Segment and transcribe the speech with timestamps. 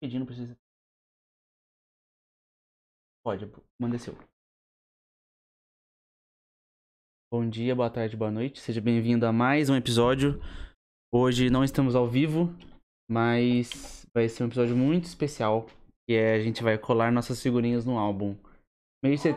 [0.00, 0.56] Pedindo, precisa.
[3.22, 3.44] Pode,
[3.78, 4.16] manda seu.
[7.30, 8.60] Bom dia, boa tarde, boa noite.
[8.60, 10.40] Seja bem-vindo a mais um episódio.
[11.12, 12.46] Hoje não estamos ao vivo,
[13.10, 15.66] mas vai ser um episódio muito especial.
[16.08, 18.34] Que é a gente vai colar nossas figurinhas no álbum.
[19.04, 19.34] Meio você.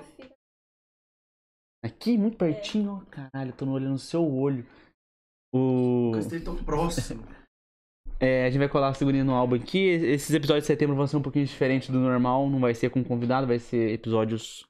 [1.84, 3.06] Aqui, muito pertinho, ó.
[3.12, 4.66] Caralho, tô no olho no seu olho.
[5.54, 6.12] O.
[6.14, 7.22] Gostei tão próximo.
[8.20, 9.80] É, a gente vai colar a figurinha no álbum aqui.
[9.80, 12.50] Esses episódios de setembro vão ser um pouquinho diferentes do normal.
[12.50, 14.66] Não vai ser com convidado, vai ser episódios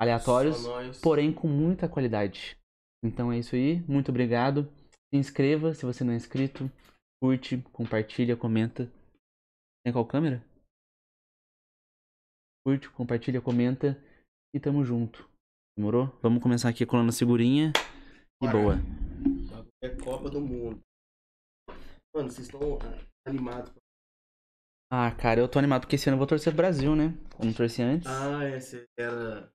[0.00, 0.64] aleatórios,
[1.02, 2.56] porém com muita qualidade.
[3.04, 3.80] Então é isso aí.
[3.82, 4.70] Muito obrigado.
[5.12, 6.70] Se inscreva se você não é inscrito.
[7.22, 8.90] Curte, compartilha, comenta.
[9.84, 10.42] Tem qual câmera?
[12.64, 13.98] Curte, compartilha, comenta.
[14.54, 15.28] E tamo junto.
[15.76, 16.06] Demorou?
[16.22, 17.72] Vamos começar aqui colando a figurinha.
[18.42, 18.76] E boa.
[19.82, 20.80] É Copa do Mundo.
[22.14, 22.78] Mano, vocês estão
[23.26, 23.72] animados.
[24.90, 27.14] Ah, cara, eu tô animado porque esse ano eu vou torcer pro Brasil, né?
[27.38, 28.06] Eu não torci antes.
[28.06, 29.50] Ah, esse era.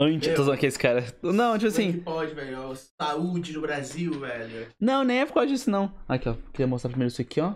[0.00, 1.00] Antes, tô zoando aqui esse cara.
[1.22, 1.92] Não, tipo Como é assim.
[1.92, 2.70] que pode, velho?
[2.70, 4.68] Ó, Saúde no Brasil, velho.
[4.80, 5.94] Não, nem é por causa disso, não.
[6.08, 6.34] Aqui, ó.
[6.52, 7.54] Queria mostrar primeiro isso aqui, ó.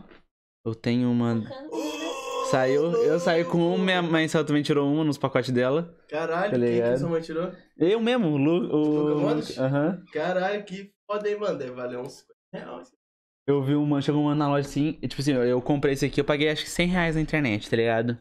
[0.64, 1.42] Eu tenho uma.
[2.50, 5.92] Saiu, eu saí com uma, minha mãe só também tirou uma nos pacotes dela.
[6.08, 7.53] Caralho, Tá quem que sua mãe tirou?
[7.77, 9.25] Eu mesmo, o Lu.
[9.25, 9.28] O...
[9.58, 10.05] Aham.
[10.12, 11.58] Caralho, que foda, hein, mano?
[11.58, 12.92] Deve valer uns 50 reais.
[13.48, 16.20] Eu vi uma, chegou uma na loja assim, e, tipo assim, eu comprei esse aqui,
[16.20, 18.19] eu paguei acho que 100 reais na internet, tá ligado?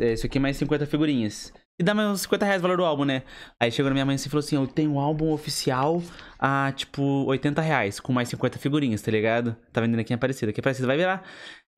[0.00, 1.52] É, Isso aqui mais 50 figurinhas.
[1.78, 3.22] E dá mais uns 50 reais o valor do álbum, né?
[3.60, 6.02] Aí chegou na minha mãe assim e falou assim: Eu tenho um álbum oficial
[6.38, 9.56] a tipo 80 reais, com mais 50 figurinhas, tá ligado?
[9.72, 10.50] Tá vendendo aqui em Aparecida.
[10.50, 11.22] Aqui em Aparecida vai virar.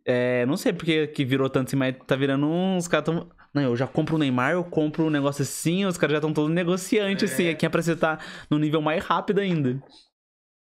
[0.07, 2.89] É, não sei porque que virou tanto assim, mas tá virando uns.
[2.89, 3.29] Caras tão.
[3.53, 6.33] Não, eu já compro o Neymar, eu compro um negócio assim, os caras já estão
[6.33, 7.35] todos negociantes, É.
[7.35, 7.49] assim.
[7.49, 8.19] Aqui em Aparecida tá
[8.51, 9.81] no nível mais rápido ainda.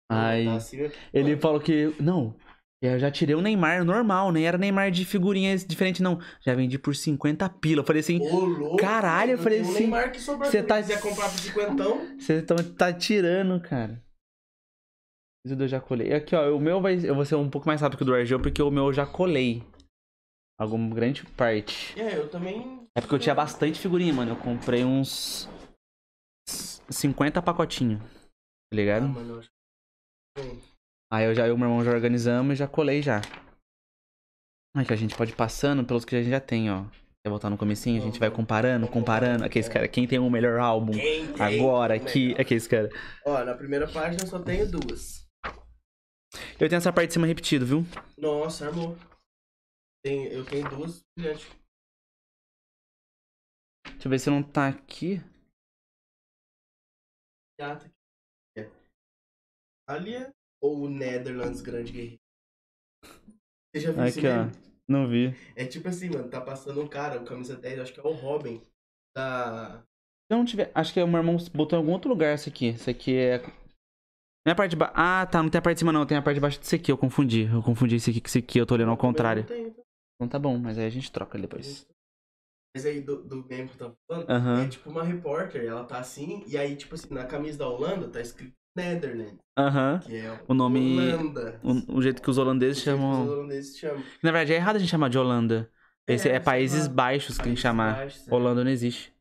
[0.09, 0.45] Aí.
[0.45, 0.91] Tá assim, né?
[1.13, 1.93] Ele falou que.
[1.99, 2.35] Não.
[2.79, 6.19] Eu já tirei o Neymar normal, nem era Neymar de figurinhas diferente, não.
[6.45, 7.81] Já vendi por 50 pila.
[7.81, 8.77] Eu falei assim, Ô, louco.
[8.77, 10.49] Caralho, eu falei assim, Neymar que sobrou.
[10.49, 11.83] você tá- quiser comprar por 50,
[12.19, 13.99] você tá, tá tirando, cara.
[15.43, 16.13] Isso eu já colei.
[16.13, 16.99] Aqui, ó, o meu vai.
[17.03, 18.93] Eu vou ser um pouco mais rápido que o do Argel, porque o meu eu
[18.93, 19.63] já colei.
[20.59, 21.99] Alguma grande parte.
[21.99, 22.87] é, eu também.
[22.95, 24.31] É porque eu tinha bastante figurinha, mano.
[24.33, 25.49] Eu comprei uns.
[26.89, 27.99] 50 pacotinhos.
[28.01, 28.07] Tá
[28.71, 29.07] Ah, ligado?
[29.09, 29.56] mano, eu acho que.
[31.11, 33.21] Aí eu já eu e meu irmão já organizamos e já colei já.
[34.75, 36.85] Aí que a gente pode ir passando pelos que a gente já tem, ó.
[37.23, 38.01] Quer voltar no comecinho?
[38.01, 39.43] A gente vai comparando, comparando.
[39.43, 40.93] Aqueles cara, quem tem o melhor álbum
[41.39, 42.89] agora o aqui, aqueles cara.
[43.25, 45.27] Ó, na primeira página eu só tenho duas.
[46.59, 47.85] Eu tenho essa parte de cima repetido, viu?
[48.17, 48.95] Nossa, armou.
[50.03, 51.47] Tem, eu tenho duas brilhantes.
[53.85, 55.19] Deixa eu ver se não tá aqui.
[57.59, 57.96] Gata aqui.
[59.89, 60.13] É.
[60.13, 60.31] É.
[60.61, 62.19] Ou o Netherlands Grande Guerreiro.
[63.73, 64.45] Você já viu Aqui, ó.
[64.45, 64.51] meme?
[64.87, 65.35] Não vi.
[65.55, 68.13] É tipo assim, mano, tá passando um cara, o camisa 10, acho que é o
[68.13, 68.61] Robin.
[69.15, 69.81] Da.
[69.81, 70.71] Se eu não tiver.
[70.73, 72.69] Acho que o meu irmão botou em algum outro lugar isso aqui.
[72.69, 73.39] Isso aqui é.
[73.39, 74.93] Não é a parte de baixo.
[74.95, 75.43] Ah, tá.
[75.43, 76.05] Não tem a parte de cima, não.
[76.05, 76.91] Tem a parte de baixo desse aqui.
[76.91, 77.43] Eu confundi.
[77.43, 78.57] Eu confundi esse aqui com esse aqui.
[78.59, 79.43] Eu tô olhando ao contrário.
[79.43, 79.83] Não tem, então.
[80.15, 81.85] Então tá bom, mas aí a gente troca depois.
[82.75, 84.63] Mas aí do, do meme que eu tava falando, Aham.
[84.63, 88.07] é tipo uma repórter, ela tá assim, e aí, tipo assim, na camisa da Holanda
[88.07, 89.99] tá escrito Netherlands, Aham.
[89.99, 91.59] que é O nome- Holanda.
[91.63, 93.23] O, o jeito que os holandeses chamam.
[93.23, 94.03] Os holandeses chamam.
[94.23, 95.69] Na verdade, é errado a gente chamar de Holanda.
[96.07, 96.87] Esse é, Países.
[96.87, 98.07] Baixos que que Países chamar.
[98.07, 98.33] É.
[98.33, 99.13] Holanda não existe.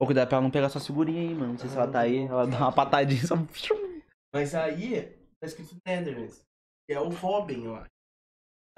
[0.00, 1.52] Ou cuidado pra ela não pegar sua figurinha aí, mano.
[1.52, 2.18] Não sei se ela tá aí.
[2.26, 3.34] Ela dá uma patadinha só.
[4.34, 5.02] Mas aí
[5.40, 6.42] tá escrito Netherlands,
[6.86, 7.88] que é o Robin, eu acho.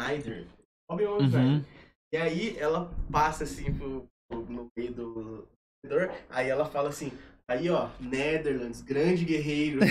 [0.00, 0.46] Snyder.
[0.90, 1.64] Robin ou Uhum.
[2.12, 5.48] E aí ela passa assim pro, pro- no meio do
[5.84, 7.12] corredor, aí ela fala assim,
[7.50, 9.80] aí ó, Netherlands, grande guerreiro.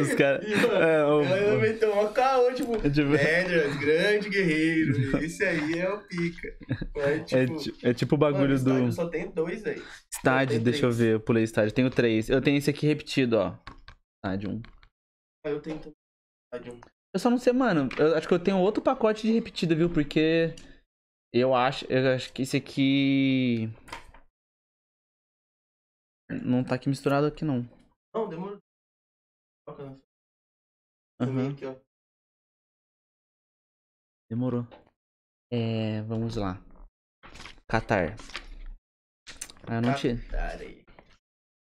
[0.00, 0.48] Os caras.
[0.48, 4.92] Mano, É, o- ela meteu uma caô, tipo, É tipo- Netherlands, grande guerreiro.
[5.24, 6.56] Esse aí é o pica.
[6.96, 8.92] É É, tipo, ti- é tipo o mano, bagulho estádio do.
[8.92, 9.82] só tem dois aí.
[10.12, 10.98] Estádio, deixa eu três.
[10.98, 11.12] ver.
[11.14, 11.72] Eu pulei estádio.
[11.74, 12.28] Tenho três.
[12.30, 13.54] Eu tenho esse aqui repetido, ó.
[14.24, 14.62] Estádio 1.
[15.46, 15.94] Aí eu tenho também
[16.54, 16.80] estádio.
[17.12, 17.88] Eu só não sei, mano.
[17.98, 19.90] Eu acho que eu tenho outro pacote de repetido, viu?
[19.90, 20.54] Porque.
[21.34, 21.84] Eu acho.
[21.88, 23.68] Eu acho que esse aqui.
[26.44, 27.68] Não tá aqui misturado aqui, não.
[28.14, 28.58] Não, demorou.
[31.18, 31.74] Aqui, ó.
[34.30, 34.66] Demorou.
[35.52, 36.58] É, vamos lá.
[37.68, 38.16] Qatar.
[39.66, 40.16] Ah, não tinha.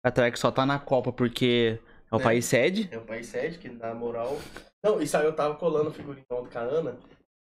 [0.06, 1.80] Qatar que só tá na Copa porque
[2.12, 2.24] é o É.
[2.24, 2.94] país sede.
[2.94, 4.36] É o país 7, que na moral.
[4.84, 6.92] Não, isso aí eu tava colando figurinha ontem com a Ana.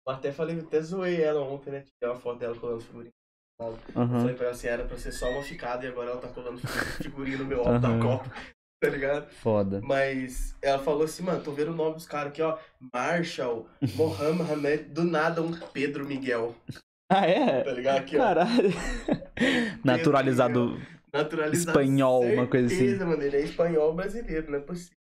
[0.06, 1.80] Eu até falei, até zoei ela ontem, né?
[1.80, 3.12] Tirei uma foto dela colando figurinha.
[3.58, 4.20] Eu Aham.
[4.20, 6.58] falei pra ela assim, era pra ser só uma ficada e agora ela tá colando
[7.02, 8.00] figurinha no meu álbum da Aham.
[8.00, 8.30] Copa.
[8.82, 9.30] tá ligado?
[9.30, 9.80] Foda.
[9.82, 12.58] Mas ela falou assim, mano, tô vendo o nome dos caras aqui, ó.
[12.92, 16.54] Marshall, Mohamed, do nada um Pedro Miguel,
[17.10, 17.62] Ah, é?
[17.62, 17.98] tá ligado?
[17.98, 18.20] Aqui, ó.
[18.20, 18.70] Caralho.
[19.84, 20.76] Naturalizado.
[21.12, 21.78] Naturalizado.
[21.80, 22.76] espanhol, uma coisa assim.
[22.78, 24.96] Certeza, mano, ele é espanhol brasileiro, não é possível.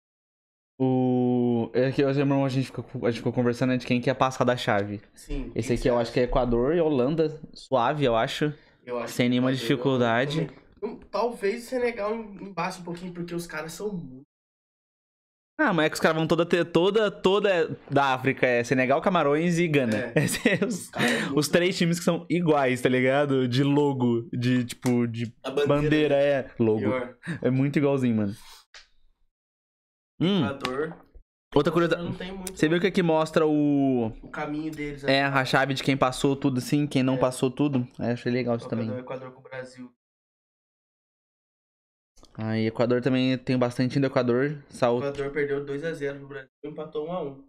[0.80, 1.41] O.
[1.72, 4.08] É que eu lembro, a gente ficou, a gente ficou conversando né, de quem que
[4.08, 5.00] ia passar da chave.
[5.14, 5.50] Sim.
[5.54, 7.40] Esse aqui eu acho que é Equador e Holanda.
[7.52, 8.52] Suave, eu acho.
[8.84, 10.50] Eu acho sem nenhuma dificuldade.
[10.82, 14.22] Hum, Talvez o Senegal embaixo um pouquinho, porque os caras são muito.
[15.60, 18.46] Ah, mas é que os caras vão toda, toda, toda da África.
[18.46, 20.12] É Senegal, Camarões e Gana.
[20.14, 20.26] É.
[20.26, 20.90] São os,
[21.36, 23.46] Os três times que são iguais, tá ligado?
[23.46, 26.50] De logo, de tipo, de A bandeira, é.
[26.58, 26.80] Logo.
[26.80, 27.16] Pior.
[27.42, 28.34] É muito igualzinho, mano.
[30.20, 30.96] Hum, Equador.
[31.54, 32.08] Outra curiosidade.
[32.54, 34.06] Você viu que aqui mostra o.
[34.22, 35.04] O caminho deles.
[35.04, 37.18] É, a chave de quem passou tudo assim, quem não É.
[37.18, 37.86] passou tudo.
[37.98, 38.88] É, achei legal isso também.
[38.98, 39.92] Equador com o Brasil.
[42.34, 44.62] Aí, Equador também tem bastante do Equador.
[44.70, 44.98] O Sal...
[44.98, 47.44] Equador perdeu 2x0 pro Brasil e empatou 1x1.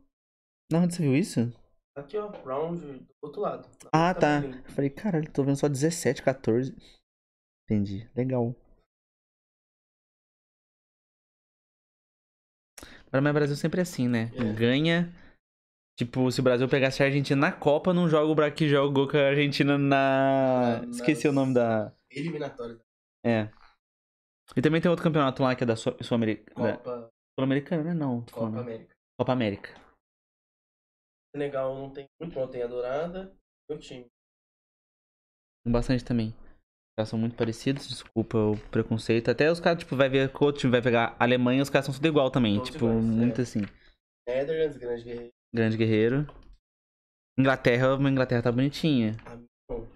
[0.71, 1.53] Não, onde você viu isso?
[1.95, 3.69] Aqui, ó, round do outro lado.
[3.93, 4.41] Ah, tá.
[4.43, 6.75] Eu falei, caralho, tô vendo só 17, 14.
[7.69, 8.09] Entendi.
[8.15, 8.53] Legal.
[13.13, 14.31] Agora, mas o Brasil sempre é assim, né?
[14.33, 14.53] É.
[14.53, 15.13] Ganha.
[15.95, 19.07] Tipo, se o Brasil pegasse a Argentina na Copa, não joga o Brasil que jogou
[19.07, 20.81] com a Argentina na.
[20.81, 21.93] Na- Esqueci o nome da.
[22.09, 22.79] Eliminatória
[23.23, 23.49] É.
[24.55, 26.77] E também tem outro campeonato lá que é da Sul- Sul-Americana.
[26.77, 27.93] Copa, Sul-Americana, né?
[27.93, 28.59] Não, Copa falando.
[28.59, 28.95] América.
[29.19, 29.69] Copa América.
[31.35, 33.35] Senegal não tem muito, não tem a dourada.
[33.69, 34.07] Meu time.
[35.67, 36.33] Bastante também.
[36.93, 39.31] Os caras são muito parecidos, desculpa o preconceito.
[39.31, 41.87] Até os caras, tipo, vai ver que outro time vai pegar a Alemanha, os caras
[41.87, 42.57] são tudo igual também.
[42.57, 43.43] Todos tipo, iguais, muito é.
[43.43, 43.61] assim.
[44.27, 45.31] Netherlands, grande guerreiro.
[45.51, 46.27] Grande guerreiro.
[47.39, 49.13] Inglaterra, a Inglaterra tá bonitinha.
[49.67, 49.87] Bom,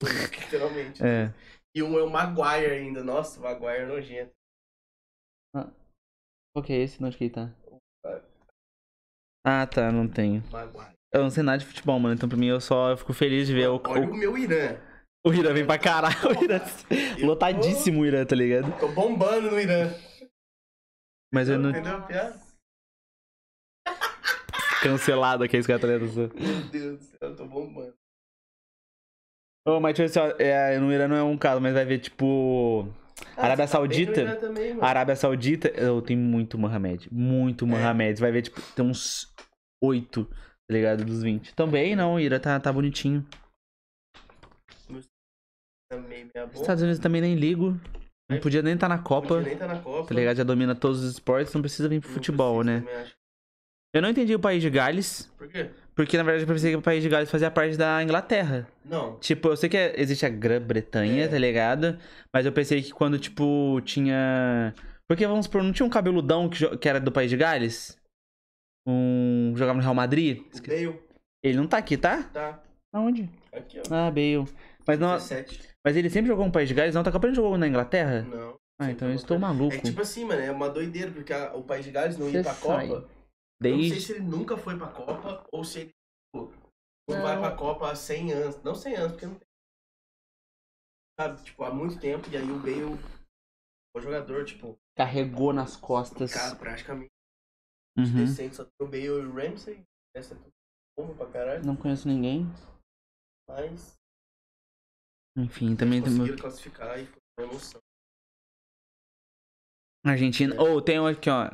[0.40, 1.04] literalmente.
[1.04, 1.30] É.
[1.76, 3.04] E um é o Maguire ainda.
[3.04, 4.32] Nossa, o Maguire é nojento.
[6.54, 7.04] Qual que é esse?
[7.04, 7.54] Onde que ele tá?
[9.44, 10.42] Ah, tá, não tenho.
[10.50, 10.94] Maguire.
[11.12, 12.14] Eu não sei nada de futebol, mano.
[12.14, 14.38] Então pra mim eu só eu fico feliz de ver o, Olha o o, meu
[14.38, 14.80] Irã.
[15.26, 16.16] O Irã vem pra caralho.
[16.28, 16.60] O Irã,
[17.24, 18.72] lotadíssimo o Irã, tá ligado?
[18.78, 19.92] Tô, bombando no Irã.
[21.32, 21.70] Mas eu não.
[21.70, 22.40] Entendeu a piada?
[24.82, 25.86] Cancelado aqui, esse cara tá?
[25.86, 26.08] Meu
[26.70, 27.94] Deus do céu, eu tô bombando.
[29.66, 31.98] Ô, mas ver se, ó, é, no Irã não é um caso, mas vai ver,
[31.98, 32.88] tipo.
[33.36, 34.36] Arábia você tá Saudita?
[34.36, 34.78] Também.
[34.80, 37.08] Arábia Saudita, eu tenho muito Mohamed.
[37.12, 38.16] Muito Mohamed.
[38.16, 39.30] Você vai ver, tipo, tem uns
[39.82, 40.34] 8, tá
[40.70, 41.04] ligado?
[41.04, 41.54] Dos 20.
[41.54, 43.26] Também não, o Irã tá, tá bonitinho.
[45.90, 46.60] Também Os boca.
[46.60, 47.78] Estados Unidos também nem ligo.
[48.30, 49.26] Não podia nem estar na Copa.
[49.28, 50.08] Podia nem tá na Copa.
[50.08, 50.36] Tá ligado?
[50.36, 53.06] Já domina todos os esportes, não precisa vir pro Não futebol, precisa, né?
[53.92, 55.68] Eu não entendi o país de Gales, Por quê?
[55.96, 58.68] porque na verdade eu pensei que o país de Gales fazia parte da Inglaterra.
[58.84, 59.18] Não.
[59.18, 61.28] Tipo, eu sei que é- existe a Grã-Bretanha, É.
[61.28, 61.98] tá ligado?
[62.32, 64.72] Mas eu pensei que quando, tipo, tinha.
[65.08, 67.98] Porque, vamos supor, não tinha um cabeludão que, que era do país de Gales?
[68.86, 69.54] Um.
[69.56, 70.38] jogava no Real Madrid?
[70.38, 71.00] O Bale
[71.42, 72.22] Ele não tá aqui, tá?
[72.32, 73.28] tá Aonde?
[73.52, 73.82] aqui, ó.
[73.92, 74.44] Ah, Bale.
[74.90, 75.68] Mas, não, 17.
[75.84, 77.02] mas ele sempre jogou no país de Gales, não?
[77.02, 78.22] Tá acabando de jogou na Inglaterra?
[78.22, 78.58] Não.
[78.80, 79.74] Ah, então eu estou maluco.
[79.74, 82.42] É tipo assim, mano, é uma doideira, porque a- o País de Gales não ia
[82.42, 82.88] Você pra sai.
[82.88, 83.00] Copa.
[83.62, 84.00] Eu não sei Desde.
[84.00, 86.50] se ele nunca foi pra Copa ou se ele tipo,
[87.08, 87.22] não Não.
[87.22, 88.62] vai pra Copa há 100 anos.
[88.62, 89.46] Não 100 anos, porque não tem.
[91.20, 92.28] Sabe, tipo, há muito tempo.
[92.30, 92.98] E aí o Bale,
[93.94, 96.32] o jogador, tipo, Carregou nas costas.
[96.32, 97.10] cara, praticamente
[97.98, 98.14] Uhum.
[98.24, 98.56] decente.
[98.56, 99.82] Só tem o Bale e o Ramsey.
[100.16, 100.38] Essa é
[100.96, 101.64] tudo pra caralho.
[101.66, 102.46] Não conheço ninguém.
[103.48, 103.99] Mas
[105.44, 106.12] Enfim, também tem.
[106.12, 107.80] conseguiram classificar e foi uma emoção.
[110.04, 110.54] Argentina.
[110.54, 110.60] É.
[110.60, 111.50] Ou tem um aqui, ó.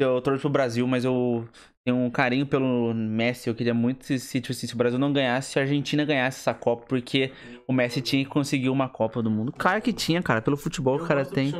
[0.00, 1.48] Eu torço pro Brasil, mas eu
[1.84, 3.48] tenho um carinho pelo Messi.
[3.48, 6.04] Eu queria muito se, se, tipo assim, se o Brasil não ganhasse, se a Argentina
[6.04, 7.32] ganhasse essa Copa, porque
[7.66, 9.52] o Messi tinha que conseguir uma Copa do Mundo.
[9.52, 10.40] Claro que tinha, cara.
[10.40, 11.52] Pelo futebol o cara tem.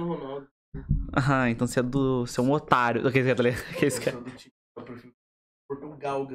[1.13, 2.27] Ah, então você é do.
[2.27, 3.07] Você é um otário.
[3.09, 3.65] Aquele cara, tá ligado?
[3.71, 4.23] Aquele Eu cara.
[4.37, 4.53] que
[5.69, 6.29] Portugal.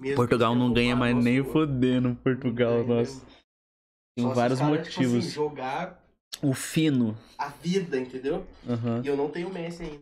[0.00, 2.14] Mesmo Portugal que não ganha mais nem fodendo.
[2.16, 3.26] Portugal, Ganha nossa.
[4.16, 5.32] Tem vários os caras, tipo assim, motivos.
[5.32, 6.04] jogar
[6.42, 7.16] O fino.
[7.38, 8.46] a vida, entendeu?
[8.68, 9.02] Aham.
[9.04, 10.00] E eu não tenho o Messi ainda.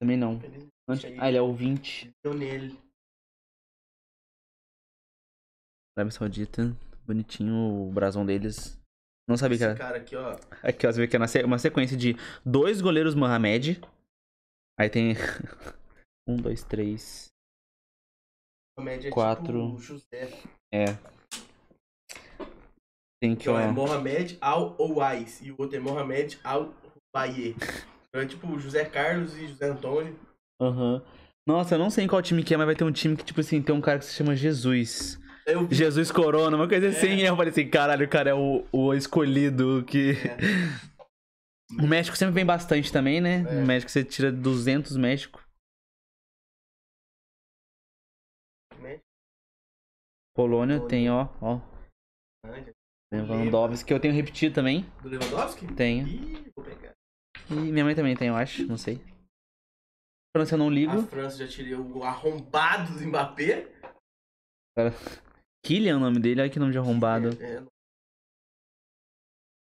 [0.00, 0.40] Também não.
[1.18, 2.10] Ah, ele é o 20.
[2.24, 2.78] Eu nele.
[5.96, 6.76] Arábia Saudita.
[7.06, 8.78] Bonitinho o brasão deles.
[9.28, 9.78] Não sabia que Esse era.
[9.78, 10.36] cara aqui, ó.
[10.62, 12.14] Aqui, ó, você vê que é uma se- uma sequência de
[12.44, 13.80] dois goleiros Mohamed.
[14.78, 15.12] Aí tem.
[16.26, 17.26] um, dois, três.
[18.78, 19.44] Média é Quatro.
[19.46, 20.30] tipo o José.
[20.72, 20.84] É.
[23.20, 23.72] Tem Que ó, é ó.
[23.72, 25.40] Mohamed Al-Owais.
[25.42, 27.54] E o outro é Mohamed Al-Baye.
[28.08, 30.18] Então é tipo José Carlos e José Antônio.
[30.60, 31.02] Aham.
[31.46, 33.24] Nossa, eu não sei em qual time que é, mas vai ter um time que,
[33.24, 35.18] tipo assim, tem um cara que se chama Jesus.
[35.46, 35.66] Eu.
[35.70, 37.16] Jesus Corona, uma coisa assim.
[37.16, 40.12] E eu falei assim, caralho, o cara é o, o escolhido que.
[40.12, 40.90] É.
[41.78, 43.44] O México sempre vem bastante também, né?
[43.48, 43.62] É.
[43.62, 45.40] O México você tira 200 México.
[48.80, 49.04] México.
[50.34, 51.60] Polônia tem, ó, ó.
[53.12, 54.86] Lewandowski, que eu tenho repetido também.
[55.02, 55.66] Do Lewandowski?
[55.74, 56.06] Tenho.
[56.06, 56.92] Ih, vou pegar.
[57.50, 59.00] E minha mãe também tem, eu acho, não sei.
[60.36, 60.92] França eu não ligo.
[60.92, 63.68] A França já tirei o arrombado do Mbappé.
[65.66, 67.30] Kylian é o nome dele, olha que nome de arrombado.
[67.42, 67.62] É,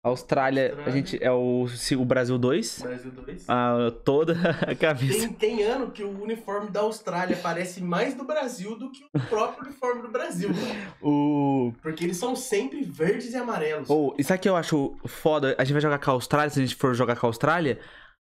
[0.09, 0.93] Austrália, a Austrália.
[0.93, 2.83] gente é o, o Brasil 2.
[2.83, 3.45] Brasil 2.
[3.49, 4.37] Ah, toda
[4.67, 5.19] a camisa.
[5.19, 9.21] Tem, tem ano que o uniforme da Austrália parece mais do Brasil do que o
[9.21, 10.49] próprio uniforme do Brasil.
[10.49, 10.93] mano.
[11.03, 11.73] O.
[11.83, 13.91] Porque eles são sempre verdes e amarelos.
[13.91, 15.55] Ou, isso aqui eu acho foda.
[15.59, 17.79] A gente vai jogar com a Austrália, se a gente for jogar com a Austrália,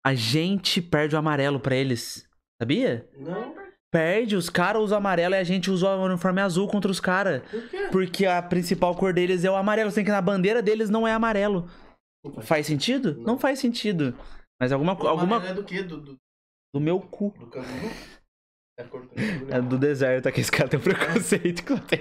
[0.05, 2.27] a gente perde o amarelo pra eles.
[2.61, 3.07] Sabia?
[3.17, 3.55] Não,
[3.91, 7.41] Perde, os caras usam amarelo e a gente usa o uniforme azul contra os caras.
[7.49, 7.87] por quê?
[7.91, 11.11] Porque a principal cor deles é o amarelo, sendo que na bandeira deles não é
[11.11, 11.67] amarelo.
[12.41, 13.15] Faz sentido?
[13.17, 13.39] Não, Não.
[13.39, 14.13] faz sentido.
[14.59, 15.81] Mas alguma, O alguma é do quê?
[15.81, 16.17] Do, do,
[16.73, 17.33] do meu cu.
[17.39, 17.49] do?
[18.79, 19.57] É do né?
[19.57, 21.99] É do deserto, que esse cara tem um preconceito com tem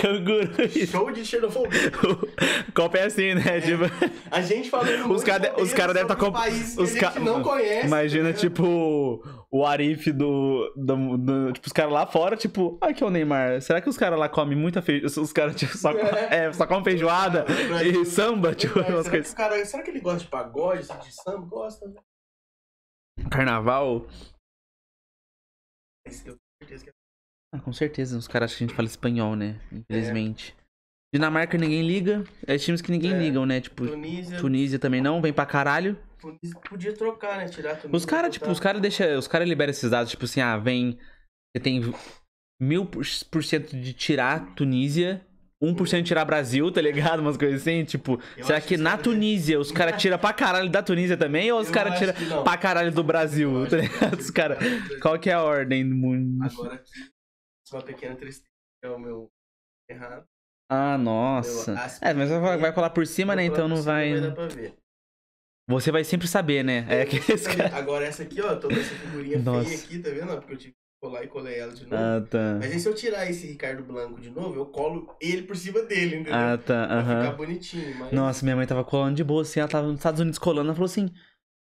[0.00, 0.50] canguru.
[0.90, 1.78] Show de xenofobia.
[2.68, 3.60] O copo é assim, né?
[3.60, 3.84] Tipo,
[4.30, 7.42] A gente falando Os cara- os cara deve tá com- países que os ca- não
[7.42, 7.86] conhece.
[7.86, 12.92] imagina, tá tipo, o Arif do, do, do- Tipo, os caras lá fora, tipo, ai
[12.94, 13.60] que é o Neymar.
[13.62, 15.08] Será que os caras lá comem muita feijoada?
[15.20, 17.44] Os caras, tipo, só, é, só comem feijoada
[17.84, 19.32] e samba, tipo, Será umas que coisas.
[19.32, 21.46] o cara, será que ele gosta de pagode, de samba?
[21.46, 21.94] Gosta, né?
[23.30, 24.06] Carnaval.
[26.08, 26.92] Mas Eu tenho certeza que é
[27.54, 29.60] Ah, com certeza, os caras acham que a gente fala espanhol, né?
[29.72, 30.56] Infelizmente.
[31.14, 32.24] Dinamarca ninguém liga.
[32.46, 33.18] É times que ninguém É.
[33.18, 33.60] ligam, né?
[33.60, 34.38] Tipo, Tunísia.
[34.38, 35.98] Tunísia também não, vem pra caralho.
[36.18, 37.46] Tunísia Podia trocar, né?
[37.48, 37.96] Tirar Tunísia.
[37.96, 39.18] Os caras, tipo, os caras deixam.
[39.18, 40.98] Os caras liberam esses dados, tipo assim, ah, vem.
[41.56, 41.80] Você tem
[42.60, 45.26] mil por cento de tirar Tunísia,
[45.62, 47.20] 1% de tirar Brasil, tá ligado?
[47.20, 50.32] Umas coisas assim, tipo, Eu será que que na é- Tunísia os caras tiram pra
[50.32, 53.76] caralho da Tunísia também ou os caras tiram que pra caralho do Brasil, Eu tá
[53.76, 54.18] que ligado?
[54.20, 54.58] Os caras.
[55.02, 56.44] Qual que é a ordem do mundo?
[56.44, 56.90] Agora aqui,
[57.72, 58.48] uma pequena tristeza.
[58.84, 59.28] É o meu
[59.90, 60.24] errado.
[60.70, 61.72] Ah, nossa.
[62.02, 63.44] É, mas que- vai, vai colar por cima, né?
[63.44, 64.20] Então não vai.
[64.20, 64.74] dar pra ver.
[65.68, 66.86] Você vai sempre saber, né?
[66.88, 67.76] É que esse cara.
[67.76, 69.68] Agora essa aqui, ó, tô com essa figurinha Nossa.
[69.68, 70.36] feia aqui, tá vendo?
[70.38, 71.96] Porque eu tive que colar e colei ela de novo.
[71.96, 72.56] Ah, tá.
[72.58, 75.82] Mas aí se eu tirar esse Ricardo Blanco de novo, eu colo ele por cima
[75.82, 76.34] dele, entendeu?
[76.34, 76.86] Ah, tá.
[76.86, 77.36] Pra ficar Aham.
[77.36, 77.94] bonitinho.
[77.96, 78.12] Mas...
[78.12, 80.74] Nossa, minha mãe tava colando de boa, assim, ela tava nos Estados Unidos colando, ela
[80.74, 81.08] falou assim.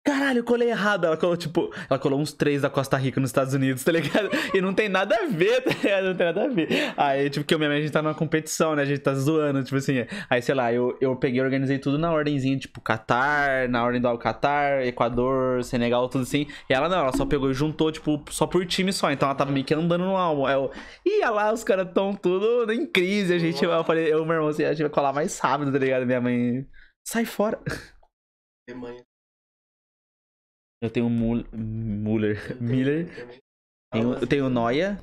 [0.06, 1.06] Caralho, eu colei errado.
[1.06, 4.28] Ela colou, tipo, ela colou uns três da Costa Rica nos Estados Unidos, tá ligado?
[4.52, 6.04] E não tem nada a ver, tá ligado?
[6.04, 6.92] Não tem nada a ver.
[6.94, 8.82] Aí, tipo, que eu minha mãe, a gente tá numa competição, né?
[8.82, 10.04] A gente tá zoando, tipo assim.
[10.28, 14.18] Aí, sei lá, eu, eu peguei organizei tudo na ordemzinha, tipo, Catar, na ordem do
[14.18, 16.46] Catar, Equador, Senegal, tudo assim.
[16.68, 19.10] E ela não, ela só pegou e juntou, tipo, só por time só.
[19.10, 20.46] Então ela tava meio que andando no álbum.
[20.46, 20.70] Eu,
[21.06, 23.32] olha lá, os caras tão tudo em crise.
[23.32, 25.78] A gente, eu falei, eu, meu irmão, assim, a gente vai colar mais rápido, tá
[25.78, 26.04] ligado?
[26.04, 26.66] Minha mãe,
[27.06, 27.58] sai fora.
[28.68, 29.13] Alemanha.
[30.84, 32.36] Eu tenho o Mul- Muller.
[32.50, 33.18] Eu tenho- Miller.
[33.18, 34.98] eu tenho- eu o Noia.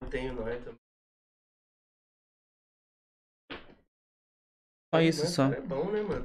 [0.00, 0.78] Eu tenho Noia também.
[4.94, 5.44] Só isso, Mas, só.
[5.52, 6.24] É bom, né, mano?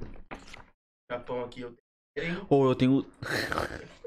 [1.12, 1.76] Japão aqui eu
[2.16, 3.04] tenho Ou eu tenho.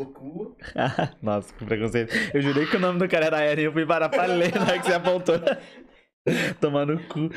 [0.00, 0.56] Goku.
[1.22, 2.14] Nossa, que preconceito.
[2.34, 4.54] Eu jurei que o nome do cara era Eren e eu fui parar pra ler
[4.54, 5.34] na hora que você apontou.
[6.62, 7.28] Tomar no cu.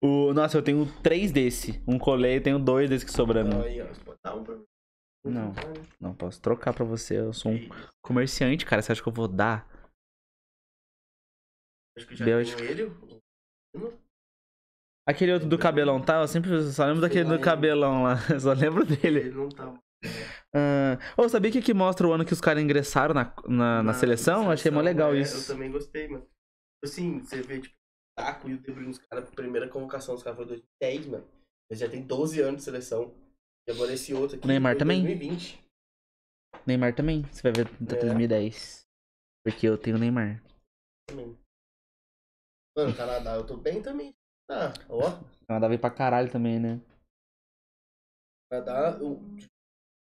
[0.00, 0.32] O...
[0.32, 1.82] Nossa, eu tenho três desse.
[1.84, 3.60] Um colei e tenho dois desse que sobrando.
[3.60, 3.86] Aí, ó,
[4.24, 4.64] dar um pra mim.
[5.24, 5.52] Não.
[5.52, 5.62] Né?
[6.00, 7.18] Não, posso trocar pra você.
[7.18, 7.68] Eu sou um
[8.02, 8.80] comerciante, cara.
[8.82, 9.68] Você acha que eu vou dar?
[11.96, 12.58] Acho que já Bélgica.
[12.58, 12.82] tenho ele.
[12.84, 13.98] o-
[15.06, 16.20] Aquele outro do cabelão, tá?
[16.20, 18.16] Eu sempre só lembro daquele do cabelão lá.
[18.30, 19.20] Eu só lembro dele.
[19.20, 19.74] Ele não tá.
[21.16, 24.44] Ô, sabia que aqui mostra o ano que os caras ingressaram na, na, na seleção?
[24.44, 25.50] na Achei mó seleção, legal é, isso.
[25.50, 26.26] Eu também gostei, mano.
[26.84, 30.14] Assim, você vê, tipo, o Taco e o De Bruyne, os caras, a primeira convocação
[30.14, 31.26] dos caras foi em 2010, mano.
[31.70, 33.14] Eles já tem 12 anos de seleção.
[33.68, 34.46] E agora esse outro aqui.
[34.46, 35.02] O Neymar também?
[35.02, 35.62] 2020.
[36.66, 37.22] Neymar também.
[37.24, 38.00] Você vai ver até É.
[38.00, 38.86] 2010.
[39.44, 40.42] Porque eu tenho Neymar.
[41.06, 41.38] também.
[42.74, 44.14] Mano, Canadá, eu tô bem também.
[44.50, 45.22] Ah, ó.
[45.46, 46.80] Canadá veio pra caralho também, né?
[48.50, 49.20] Canadá, o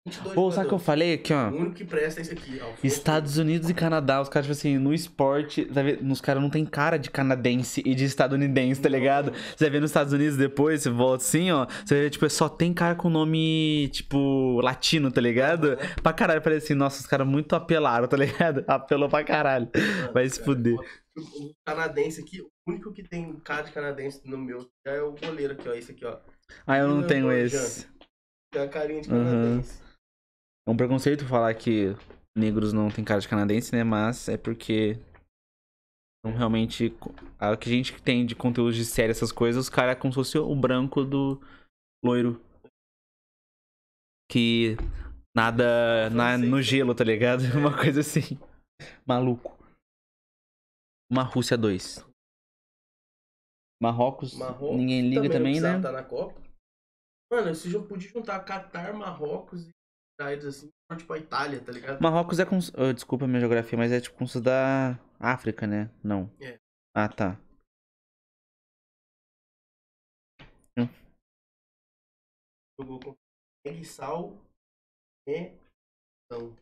[0.10, 1.50] 22 Pô, sabe o que eu falei aqui, ó?
[1.50, 2.74] O único que presta é esse aqui, ó.
[2.84, 6.12] Estados Unidos e Canadá, os caras, tipo assim, no esporte, tá vendo?
[6.12, 9.32] Os caras não tem cara de canadense e de estadunidense, tá ligado?
[9.32, 12.30] Você vai ver nos Estados Unidos depois, você volta assim, ó, você vai ver, tipo,
[12.30, 15.78] só tem cara com nome, tipo, latino, tá ligado?
[16.02, 18.64] Pra caralho, parece assim, nossa, os caras muito apelaram, tá ligado?
[18.68, 19.70] Apelou pra caralho.
[20.14, 20.76] Vai se fuder.
[20.76, 20.84] O
[21.20, 25.12] o canadense aqui, o único que tem cara de canadense no meu já é o
[25.12, 25.74] goleiro aqui, ó.
[25.74, 26.18] Esse aqui, ó.
[26.66, 27.88] Ah, eu não tenho esse.
[28.52, 29.82] Tem a carinha de canadense.
[30.70, 31.96] É um preconceito falar que
[32.38, 33.84] negros não tem cara de canadense, né?
[33.84, 35.00] Mas é porque.
[36.20, 36.96] Então, realmente,
[37.42, 40.14] o que a gente tem de conteúdo de série, essas coisas, os caras é como
[40.14, 41.42] se fosse o branco do
[42.06, 42.40] loiro.
[44.30, 44.76] que
[45.36, 47.42] nada na, no gelo, tá ligado?
[47.58, 48.38] Uma coisa assim.
[49.08, 49.58] Maluco.
[51.12, 52.06] Uma Rússia 2.
[53.82, 55.82] Marrocos, Marrocos ninguém liga também, não né?
[55.82, 56.40] Tá na Copa.
[57.32, 59.79] Mano, esse jogo podia juntar Catar, Marrocos e
[60.20, 62.02] países assim, tipo a Itália, tá ligado?
[62.02, 62.58] Marrocos é com.
[62.58, 65.90] oh, desculpa a minha geografia, mas é tipo como se da África, né?
[66.04, 66.30] Não.
[66.42, 66.60] É.
[66.94, 67.40] Ah, tá.
[72.80, 73.16] Jogou com
[73.66, 74.38] Guiné-Bissau
[75.28, 75.52] e
[76.32, 76.56] não.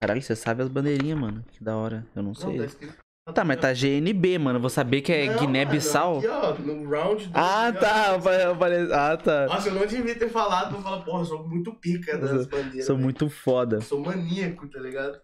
[0.00, 1.42] Caralho, você sabe as bandeirinhas, mano.
[1.44, 2.06] Que da hora.
[2.14, 2.58] Eu não Não, sei.
[2.58, 3.07] tá escrito.
[3.34, 4.58] Tá, mas tá GNB, mano.
[4.60, 6.20] Vou saber que é Guiné-Bissau.
[6.22, 8.14] mano, Aqui, ó, no round do- Ah, tá.
[8.14, 9.46] eu falei- eu falei- Ah, tá.
[9.46, 12.86] Nossa, eu não devia ter falado pra falar, porra, eu sou muito pica das bandeiras.
[12.86, 13.04] Sou velho.
[13.04, 13.76] muito foda.
[13.76, 15.14] Eu sou maníaco, tá ligado?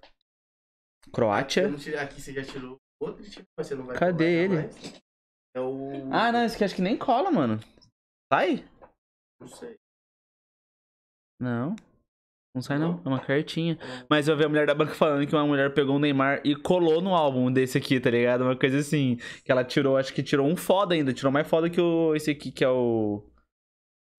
[1.06, 1.68] Eu Croácia?
[1.68, 4.70] não tirei- Aqui você já tirou outro tipo, mas você não vai Cadê colar ele?
[5.56, 6.08] É o.
[6.12, 7.60] Ah, não, esse aqui acho que nem cola, mano.
[8.32, 8.64] Sai?
[9.40, 9.76] Não sei.
[11.40, 11.76] Não.
[12.54, 13.00] Não sai não.
[13.04, 13.76] É uma cartinha.
[14.08, 16.54] Mas eu vi a mulher da banca falando que uma mulher pegou o Neymar e
[16.54, 18.42] colou no álbum desse aqui, tá ligado?
[18.42, 19.16] Uma coisa assim.
[19.44, 21.12] Que ela tirou, acho que tirou um foda ainda.
[21.12, 23.24] Tirou mais foda que o, esse aqui, que é o.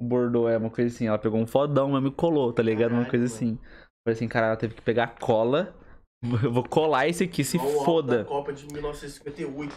[0.01, 1.08] O Bordeaux, é uma coisa assim.
[1.08, 2.92] Ela pegou um fodão mesmo e colou, tá ligado?
[2.92, 3.58] Uma Caralho, coisa assim.
[4.06, 5.74] Falei assim, cara, ela teve que pegar cola.
[6.44, 8.18] Eu vou colar esse aqui, se Olha o álbum foda.
[8.18, 9.74] Da Copa de 1958.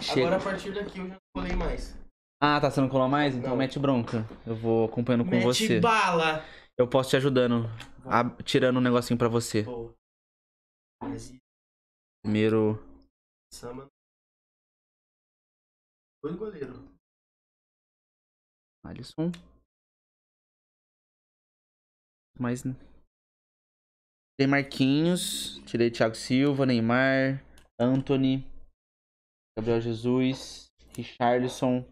[0.00, 0.20] Chega.
[0.26, 1.98] Agora a partir daqui eu já não colei mais.
[2.40, 3.34] Ah, tá, você não colou mais?
[3.34, 3.56] Então Não.
[3.56, 4.26] mete bronca.
[4.46, 5.80] Eu vou acompanhando com Mete você.
[5.80, 6.44] bala!
[6.78, 7.64] Eu posso te ajudando.
[8.04, 9.62] a- tirando um negocinho pra você.
[9.64, 9.92] Boa.
[12.22, 12.78] Primeiro.
[13.52, 13.88] Sama.
[16.22, 16.76] Dois goleiros.
[18.84, 19.32] Alisson.
[22.38, 22.62] Mais.
[24.38, 25.58] Tem Marquinhos.
[25.66, 27.42] Tirei Thiago Silva, Neymar,
[27.80, 28.44] Anthony,
[29.58, 30.66] Gabriel Jesus,
[30.96, 31.82] Richarlison,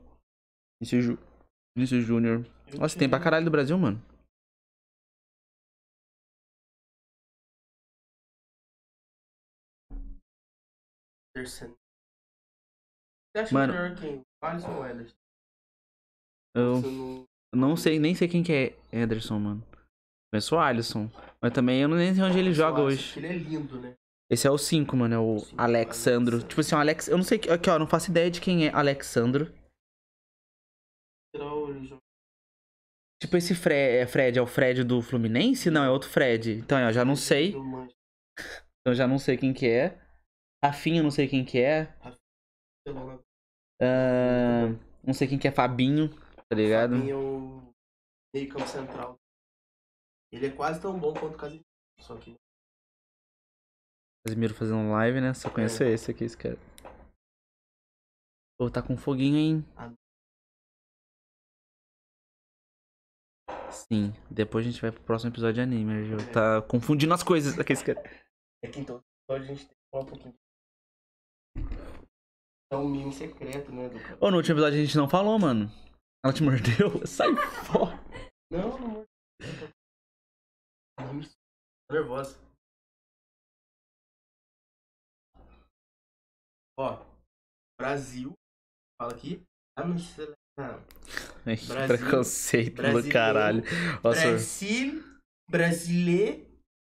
[0.81, 2.45] Vinícius Júnior.
[2.79, 4.01] Nossa, tem pra caralho do Brasil, mano.
[11.37, 11.75] Anderson.
[13.35, 13.73] Você acha Mano.
[13.73, 14.23] melhor quem?
[14.43, 15.17] Alisson ou Ederson?
[16.57, 19.67] Eu não- não sei, nem sei quem que é Ederson, mano.
[20.33, 21.11] Conheço o Alisson.
[21.41, 23.19] Mas também eu não nem sei onde ele joga hoje.
[23.19, 23.97] Ele é lindo, né?
[24.31, 25.15] Esse é o 5, mano.
[25.15, 26.35] É o Cinco, Alexandro.
[26.37, 26.49] Alexandro.
[26.49, 27.09] Tipo assim, o Alex.
[27.09, 27.39] Eu não sei.
[27.53, 27.79] Aqui, ó.
[27.79, 29.53] Não faço ideia de quem é Alexandro.
[33.21, 35.71] Tipo, esse Fre é Fred é o Fred do Fluminense?
[35.71, 36.53] Não, é outro Fred.
[36.53, 37.51] Então, eu já não sei.
[37.51, 37.89] Então,
[38.87, 39.99] eu já não sei quem que é.
[40.65, 41.87] Rafinha, não sei quem que é.
[42.87, 43.23] Barcelona.
[43.83, 44.69] Ah,
[45.03, 46.09] não sei quem que é Fabinho,
[46.49, 46.93] tá ligado?
[46.97, 47.75] Fabinho é o
[48.35, 49.19] meio campo central.
[50.33, 51.65] Ele é quase tão bom quanto o Casemiro.
[52.01, 52.35] Só que
[54.27, 55.35] Casimiro fazendo live, né?
[55.35, 55.91] Só conheço É.
[55.91, 56.57] esse aqui, esse cara.
[58.59, 59.65] Pô, tá com foguinho, hein?
[59.77, 59.93] Ah.
[63.71, 66.19] Sim, depois a gente vai pro próximo episódio de anime, Argel.
[66.21, 66.33] É.
[66.33, 68.01] Tá confundindo as coisas aqui, esse cara.
[68.63, 70.35] é que então a gente tem que falar um pouquinho.
[72.73, 73.89] É um meme secreto, né?
[73.89, 74.25] Do...
[74.25, 75.71] Ô, no último episódio a gente não falou, mano.
[76.25, 77.05] Ela te mordeu?
[77.07, 77.99] Sai fora.
[78.51, 79.05] Não, não.
[81.89, 82.39] Tô nervosa.
[86.79, 87.05] Ó,
[87.79, 88.33] Brasil.
[89.01, 89.43] Fala aqui.
[89.79, 90.27] Ah, não sei
[90.59, 90.81] lá.
[91.47, 91.99] Ai, Brasil.
[91.99, 93.63] Preconceito do caralho.
[94.03, 95.03] Nossa, Brasil,
[95.51, 96.47] brasileiro,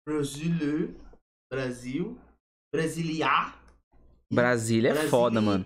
[0.07, 0.95] brasileiro,
[1.51, 2.17] Brasil,
[2.73, 3.58] brasiliar.
[4.31, 5.65] Brasília é foda, mano.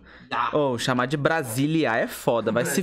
[0.54, 2.52] Ô, chamar de Brasília é foda.
[2.52, 2.82] Vai se,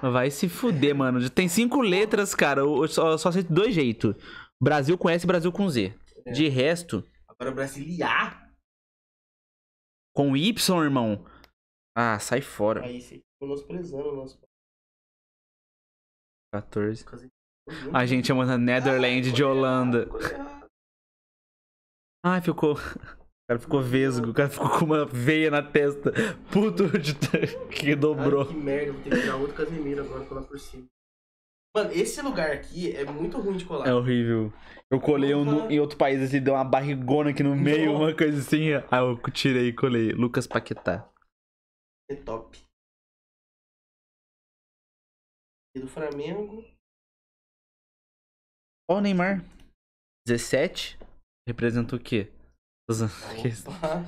[0.00, 1.28] vai se fuder, mano.
[1.28, 2.60] Tem cinco letras, cara.
[2.60, 4.14] Eu só, só sei de dois jeitos.
[4.62, 5.92] Brasil conhece Brasil com Z.
[6.24, 6.30] É.
[6.30, 8.48] De resto, Agora brasiliar.
[10.14, 11.26] com Y, irmão.
[11.96, 12.84] Ah, sai fora.
[12.84, 14.38] Aí você ficou menosprezando o nosso
[16.54, 17.04] 14.
[17.04, 17.28] país.
[17.92, 20.08] A gente chama Netherland de Holanda.
[22.24, 22.76] Ai, ficou.
[23.52, 26.10] O cara ficou vesgo, o cara ficou com uma veia na testa.
[26.50, 27.12] Puto de
[27.70, 28.42] que dobrou.
[28.42, 30.86] Ai, que merda, vou ter que tirar outro Casemiro agora colar por cima.
[31.76, 33.86] Mano, esse lugar aqui é muito ruim de colar.
[33.86, 34.50] É horrível.
[34.90, 38.14] Eu colei um no- em outro país assim, deu uma barrigona aqui no meio, uma
[38.16, 38.72] coisa assim.
[38.90, 40.12] Aí eu tirei e colei.
[40.12, 41.06] Lucas Paquetá.
[42.10, 42.58] É top.
[45.76, 46.64] E do Flamengo.
[48.90, 49.44] Ó, o Neymar.
[50.26, 50.98] 17.
[51.46, 52.30] Representa o quê?
[52.88, 54.02] Opa.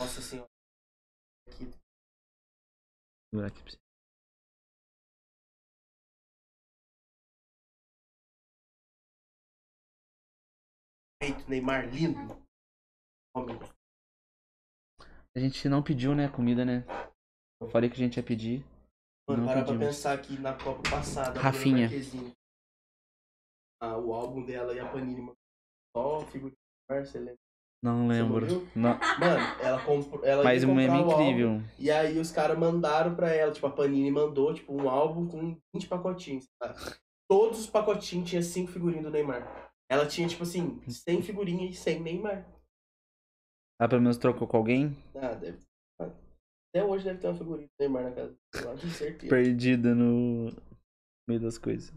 [0.00, 0.48] Nossa senhora.
[1.48, 1.64] Aqui.
[1.64, 1.74] Vou
[3.30, 3.78] segurar aqui pra você.
[11.22, 12.18] Feito, Neymar, lindo.
[13.34, 13.58] Homem.
[15.36, 16.84] A gente não pediu, né, comida, né?
[17.60, 18.64] Eu falei que a gente ia pedir.
[19.28, 21.38] Mano, Não para pra pensar aqui na Copa passada.
[21.38, 21.88] a Rafinha.
[23.80, 25.36] Ah, o álbum dela e a Panini mandou
[25.96, 26.56] só figurino.
[27.82, 28.46] Não lembro.
[28.74, 28.98] Não.
[29.18, 30.24] Mano, ela comprou.
[30.24, 31.62] Ela Mas um meme o álbum, incrível.
[31.78, 35.58] E aí os caras mandaram pra ela, tipo, a Panini mandou, tipo, um álbum com
[35.74, 36.46] 20 pacotinhos.
[36.58, 36.74] tá?
[37.28, 39.72] Todos os pacotinhos tinha 5 figurinhas do Neymar.
[39.90, 42.46] Ela tinha, tipo assim, 100 figurinhas e 100 Neymar.
[43.80, 44.94] Ela pelo menos trocou com alguém?
[45.14, 45.58] Ah, deve.
[45.98, 49.28] Até hoje deve ter uma figurinha do Neymar na casa dela, com certeza.
[49.28, 50.52] Perdida no
[51.28, 51.92] meio das coisas.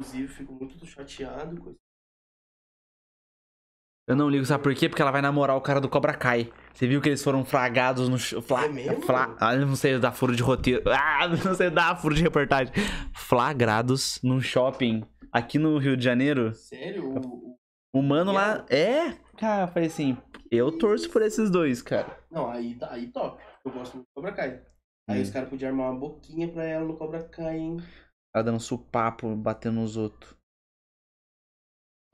[0.00, 1.87] Inclusive, fico muito chateado com isso.
[4.08, 4.88] Eu não ligo, sabe por quê?
[4.88, 6.50] Porque ela vai namorar o cara do Cobra Kai.
[6.72, 8.18] Você viu que eles foram flagados no.
[8.18, 8.64] ch- Fla...
[8.64, 9.02] É mesmo?
[9.02, 9.36] Fla...
[9.38, 10.82] Ah, não sei dar furo de roteiro.
[10.88, 12.72] Ah, não sei dar furo de reportagem.
[13.12, 16.54] Flagrados num shopping aqui no Rio de Janeiro.
[16.54, 17.04] Sério?
[17.12, 17.58] O,
[17.98, 18.64] o- mano lá.
[18.70, 19.12] É?
[19.36, 20.16] Cara, eu falei assim.
[20.50, 22.18] Eu torço por esses dois, cara.
[22.30, 23.38] Não, aí, tá- aí top.
[23.64, 24.62] Eu gosto muito do Cobra Kai.
[25.10, 25.22] Aí Hum.
[25.22, 27.76] os caras podiam armar uma boquinha pra ela no Cobra Kai, hein?
[28.34, 30.34] Ela dando supapo, batendo nos outros.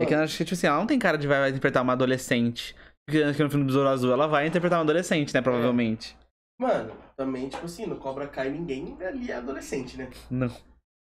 [0.01, 1.83] É que eu acho que, tipo assim, ela não tem cara de vai, vai interpretar
[1.83, 2.75] uma adolescente.
[3.07, 5.41] Porque acho que no filme do Besouro Azul ela vai interpretar uma adolescente, né?
[5.43, 6.17] Provavelmente.
[6.61, 10.09] Mano, também, tipo assim, no Cobra Kai ninguém ali é adolescente, né?
[10.31, 10.51] Não.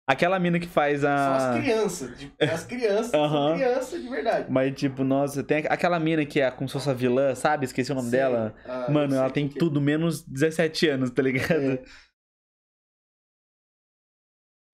[0.10, 1.60] Aquela mina que faz as a.
[1.60, 2.17] crianças.
[2.17, 3.17] de- As crianças Ah.
[3.17, 3.48] Aham.
[3.50, 4.52] são crianças de verdade.
[4.52, 7.65] Mas, tipo, nossa, tem aquela mina que é como se fosse a vilã, sabe?
[7.65, 8.20] Esqueci o nome Sei.
[8.20, 8.54] dela.
[8.65, 9.60] Ah, Mano, ela tem que é.
[9.60, 11.52] tudo menos 17 anos, tá ligado?
[11.54, 11.84] É.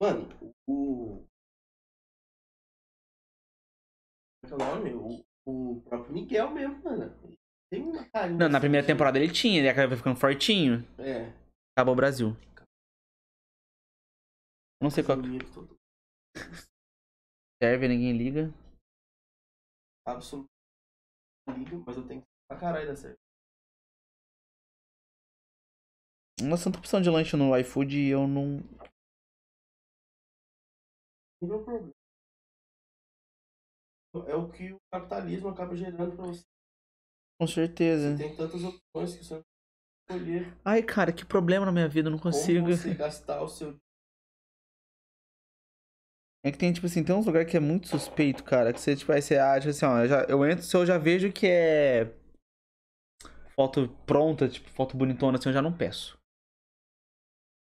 [0.01, 0.29] Mano,
[0.67, 1.26] o.
[4.55, 4.93] o nome?
[4.93, 7.37] O, o próprio Miguel mesmo, mano.
[7.69, 8.37] Tem uma carinha.
[8.37, 10.85] Não, na assim primeira de- temporada ele tinha, ele acaba ficando fortinho.
[10.99, 11.33] É.
[11.75, 12.35] Acabou o Brasil.
[14.81, 15.17] Não sei qual
[17.61, 18.53] serve, ninguém liga.
[20.05, 20.47] absoluto.
[21.49, 23.17] Liga, mas eu tenho que pra caralho dar certo.
[26.41, 28.59] Nossa, tanta opção de lanche no iFood e eu não.
[31.41, 31.96] Não é o problema.
[34.27, 36.43] É o que o capitalismo acaba gerando pra você.
[37.39, 38.17] Com certeza.
[38.17, 39.41] Você tem tantas opções que você não
[40.09, 42.65] pode escolher Ai, cara, que problema na minha vida, eu não consigo.
[42.65, 43.77] como você gastar o seu
[46.43, 48.71] É que tem, tipo assim, tem uns lugares que é muito suspeito, cara.
[48.71, 50.97] Que você, tipo, aí você acha assim, ó, eu, já, eu entro, se eu já
[50.97, 52.11] vejo que é
[53.53, 56.17] foto pronta, tipo, foto bonitona, assim, eu já não peço.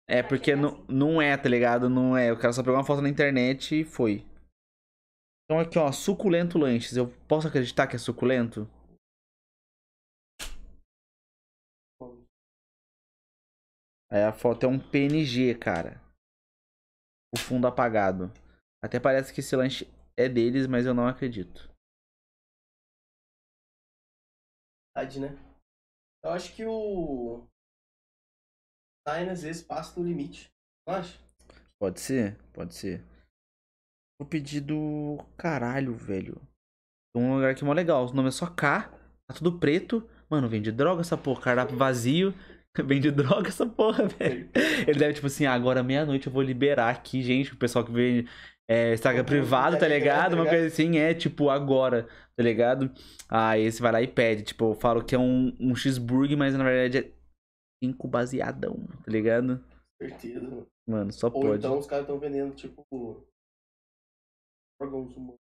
[0.07, 1.89] É, porque não, não é, tá ligado?
[1.89, 2.31] Não é.
[2.31, 4.25] O cara só pegou uma foto na internet e foi.
[5.45, 6.95] Então aqui, ó, suculento lanches.
[6.95, 8.67] Eu posso acreditar que é suculento?
[14.11, 16.01] Aí a foto é um PNG, cara.
[17.33, 18.31] O fundo apagado.
[18.83, 21.73] Até parece que esse lanche é deles, mas eu não acredito.
[24.95, 25.29] verdade, né?
[26.23, 27.45] Eu acho que o
[29.07, 30.49] Sign às vezes passa do limite.
[30.87, 31.19] Não acha?
[31.79, 32.37] Pode ser?
[32.53, 33.03] Pode ser.
[34.23, 35.19] Vou pedir do.
[35.35, 36.41] Caralho, velho.
[37.13, 38.05] Um lugar aqui mó legal.
[38.05, 38.83] O nome é só K.
[39.27, 40.07] Tá tudo preto.
[40.29, 41.41] Mano, vende droga essa porra.
[41.41, 42.33] Cardápio vazio.
[42.85, 44.49] Vende droga essa porra, velho.
[44.87, 47.53] Ele deve, tipo assim, ah, agora meia-noite eu vou liberar aqui, gente.
[47.53, 48.27] O pessoal que vende
[48.67, 52.89] é, Instagram privado, tá ligado, tá Uma coisa assim, é tipo agora, tá ligado?
[53.29, 54.43] Aí você vai lá e pede.
[54.43, 57.11] Tipo, eu falo que é um, um cheeseburger, mas na verdade é
[57.83, 59.63] cinco baseadão, tá ligado?
[60.01, 60.41] Certeza.
[60.41, 60.67] mano.
[60.87, 61.57] Mano, só Ou pode.
[61.57, 63.27] então os caras estão vendendo, tipo.
[64.83, 65.39] Órgãos humanos.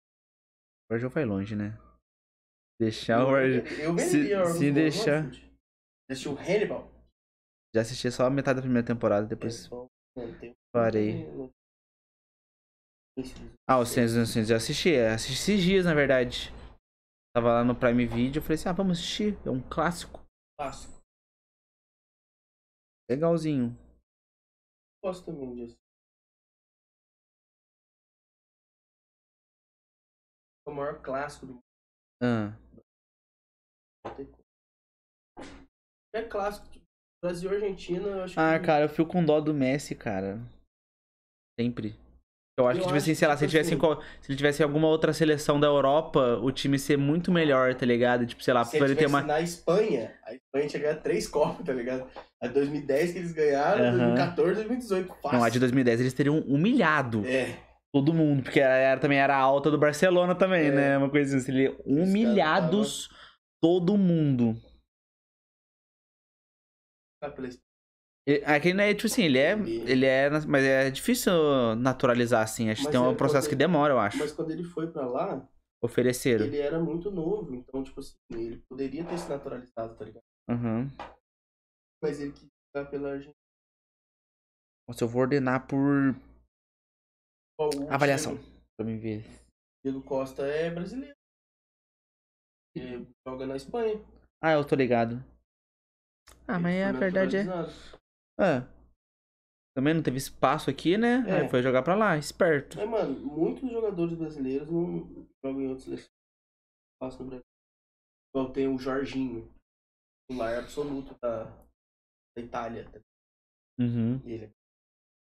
[0.89, 1.71] O Warjo vai longe, né?
[2.81, 3.63] Deixar o Eu Warjo.
[3.63, 5.25] venderia- Eu se- venderia se no deixar-.
[6.11, 6.91] Assistiu Hannibal?
[7.75, 9.69] Já assisti só a metade da primeira temporada, depois
[10.73, 11.27] parei.
[11.33, 11.51] não-
[13.69, 14.93] Ah, o Senhor dos Anéis já assisti.
[14.93, 16.51] é, Assisti esses dias, na verdade.
[17.35, 19.35] Tava lá no Prime Video, eu falei assim, ah, vamos assistir.
[19.47, 20.21] É um clássico.
[20.59, 21.01] Clássico.
[23.11, 23.77] Legalzinho.
[25.03, 25.77] Gosto também disso.
[30.67, 31.63] O maior clássico do mundo.
[32.23, 32.53] Ah.
[36.15, 36.67] É clássico.
[36.69, 36.85] Tipo,
[37.23, 38.67] Brasil e Argentina, eu acho ah que.
[38.67, 40.39] cara, eu fico com dó do Messi, cara.
[41.59, 41.95] Sempre.
[42.57, 44.01] Eu acho Eu que, tipo assim, acho sei lá, se ele tivesse, em tipo qual-
[44.21, 48.25] se ele tivesse alguma outra seleção da Europa, o time ser muito melhor, tá ligado?
[48.27, 49.23] Tipo, sei lá, Se ele ele ter uma.
[49.23, 52.09] na Espanha, a Espanha tinha ganhado três Copas, tá ligado?
[52.41, 53.97] A 2010 que eles ganharam, Aham.
[54.15, 55.09] 2014, 2018.
[55.21, 55.39] Fácil.
[55.39, 57.59] Não, a de 2010 eles teriam humilhado É.
[57.95, 60.73] todo mundo, porque era, era- também era alta do Barcelona também, É.
[60.73, 60.99] né?
[60.99, 63.09] Uma coisa assim, ele humilhados
[63.63, 64.55] todo mundo.
[67.23, 67.63] Tá pela Espanha.
[68.27, 69.53] Ele- Aqui, né, tipo assim, ele é.
[69.53, 70.29] Ele- é.
[70.49, 71.33] Mas é difícil
[71.77, 72.69] naturalizar, assim.
[72.71, 74.19] Acho que tem um é processo que demora, eu acho.
[74.19, 75.47] Mas quando ele foi pra lá,
[75.83, 76.47] Ofereceram.
[76.47, 77.55] ele era muito novo.
[77.55, 80.23] Então, tipo assim, ele poderia ter se naturalizado, tá ligado?
[80.51, 80.91] Uhum.
[82.03, 83.35] Mas ele quis ficar pela Argentina.
[84.89, 86.15] Nossa, eu vou ordenar por
[87.59, 88.37] o avaliação.
[88.77, 89.25] Pra mim ver.
[89.85, 91.15] Diego Costa é brasileiro.
[92.77, 93.95] Ele joga na Espanha.
[94.43, 95.17] Ah, eu tô ligado.
[96.49, 97.45] Ah, mas foi a verdade é.
[98.39, 98.75] Ah.
[99.77, 101.25] Também não teve espaço aqui, né?
[101.29, 101.43] É.
[101.43, 102.81] Aí foi jogar pra lá, esperto.
[102.81, 106.11] É, mano, muitos jogadores brasileiros não jogam em outras seleções.
[107.01, 107.45] Passa no Brasil.
[108.35, 109.53] Igual tem o Jorginho,
[110.31, 111.45] o lar absoluto da,
[112.37, 112.91] da Itália.
[113.79, 114.21] Uhum.
[114.25, 114.53] E ele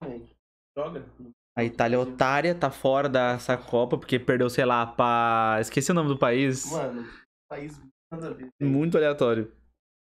[0.01, 0.29] também
[0.77, 0.99] joga.
[1.19, 5.57] no A Itália é otária, tá fora dessa Copa, porque perdeu, sei lá, pra.
[5.59, 6.71] Esqueci o nome do país.
[6.71, 7.03] Mano,
[7.49, 7.81] país
[8.13, 8.51] nada a ver.
[8.61, 9.51] Muito aleatório.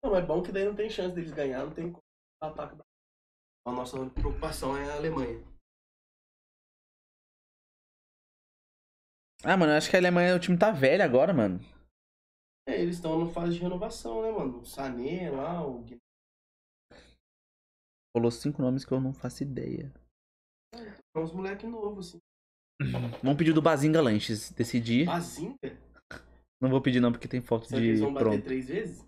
[0.04, 2.02] Não, é bom que daí não tem chance deles ganhar, não tem como
[2.42, 2.76] ataque.
[3.66, 5.42] A nossa preocupação é a Alemanha.
[9.42, 11.58] Ah, mano, eu acho que a Alemanha, o time tá velho agora, mano.
[12.68, 14.58] É, eles estão na fase de renovação, né, mano?
[14.58, 15.86] O Sané lá, o
[18.14, 19.90] Falou cinco nomes que eu não faço ideia.
[21.12, 22.18] São uns moleque novos, assim.
[23.22, 24.50] Vamos pedir do Bazinga Lanches.
[24.52, 25.06] Decidir.
[25.06, 25.56] Bazinga?
[26.60, 28.44] Não vou pedir não, porque tem foto Será que eles de vão bater pronto.
[28.44, 29.06] três vezes?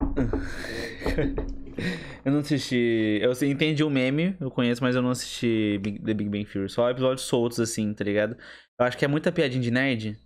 [2.24, 3.18] Eu não assisti.
[3.20, 6.44] Eu sei- entendi o meme, eu conheço, mas eu não assisti Big- The Big Bang
[6.44, 6.68] Theory.
[6.68, 8.36] Só episódios soltos, assim, tá ligado?
[8.78, 10.18] Eu acho que é muita piadinha de nerd.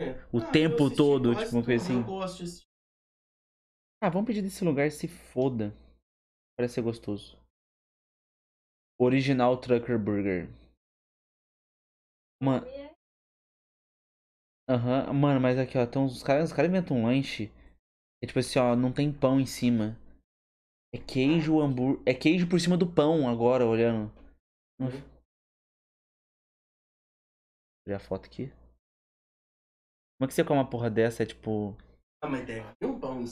[0.00, 0.12] É.
[0.32, 2.02] O Ah, tempo todo, tipo, uma coisa assim.
[2.02, 2.62] De.
[4.02, 5.74] Ah, vamos pedir desse lugar se foda.
[6.56, 7.36] Parece ser gostoso.
[9.00, 10.48] Original Trucker Burger.
[12.40, 12.66] Mano,
[14.68, 17.50] aham, mano, mas aqui, ó, tem uns os caras, os caras inventam um lanche.
[18.22, 19.96] É tipo assim, ó, não tem pão em cima.
[20.94, 22.02] É queijo, hambúrguer.
[22.06, 24.12] É queijo por cima do pão agora, olhando.
[24.78, 24.92] Não- Uhum.
[24.92, 25.00] Vou
[27.86, 28.46] tirar a foto aqui.
[30.18, 31.22] Como é que você come uma porra dessa?
[31.22, 31.76] É tipo.
[32.22, 33.24] Ah, mas deve ter um pão.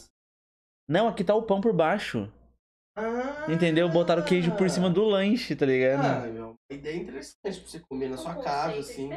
[0.88, 2.32] Não, aqui tá o pão por baixo.
[2.98, 3.88] Ah, Entendeu?
[3.88, 6.04] Botaram queijo por cima do lanche, tá ligado?
[6.04, 9.08] Ah, meu, a ideia é interessante pra você comer na sua casa, assim.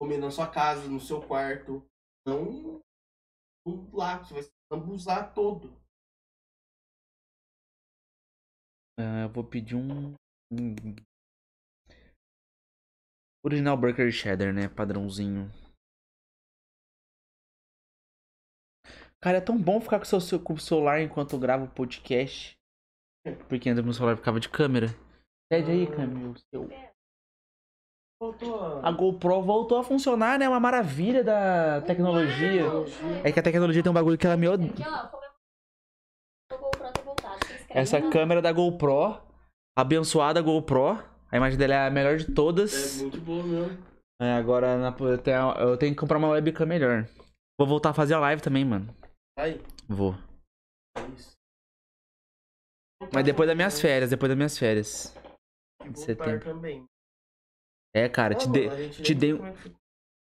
[0.00, 1.84] Comer na sua casa, no seu quarto.
[2.26, 2.80] Não
[3.92, 5.70] lá, que você vai abusar todo.
[8.98, 10.14] Ah, eu vou pedir um.
[10.52, 10.74] um-
[13.44, 14.68] Original Burger Cheddar, né?
[14.68, 15.48] Padrãozinho.
[19.22, 21.64] Cara, é tão bom ficar com o seu- seu, com o celular enquanto eu gravo
[21.66, 22.56] o podcast.
[23.48, 24.88] Porque antes meu celular ficava de câmera.
[25.50, 26.34] Pede aí, Camilo.
[26.52, 26.68] Seu...
[28.22, 28.88] A...
[28.88, 30.48] A GoPro voltou a funcionar, né?
[30.48, 32.64] Uma maravilha da tecnologia.
[33.24, 34.70] É que a tecnologia tem um bagulho que ela me odeia.
[36.50, 39.20] Você escreve Essa câmera da GoPro,
[39.76, 40.98] abençoada GoPro.
[41.32, 42.98] A imagem dela é a melhor de todas.
[42.98, 43.78] É muito boa mesmo.
[44.20, 47.06] É, agora na- eu tenho, eu tenho que comprar uma webcam melhor.
[47.58, 48.94] Vou voltar a fazer a live também, mano.
[49.38, 50.14] Aí, Vou.
[50.96, 51.39] é isso.
[53.12, 55.14] Mas depois das minhas férias, depois das minhas férias.
[55.90, 56.40] De setembro.
[56.40, 56.84] também.
[57.94, 59.54] É, cara, te Ah, gente te dei um- é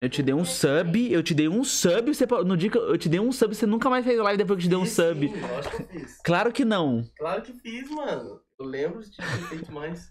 [0.00, 2.96] eu te dei um sub, eu te dei um sub, você, no dia que eu
[2.96, 4.86] te dei um sub, você nunca mais fez live depois que eu te dei um
[4.86, 5.28] sub.
[5.28, 6.20] Sim, lógico que eu fiz.
[6.22, 7.02] Claro que não.
[7.18, 8.40] Claro que fiz, mano.
[8.58, 10.08] Eu lembro de ter feito mais.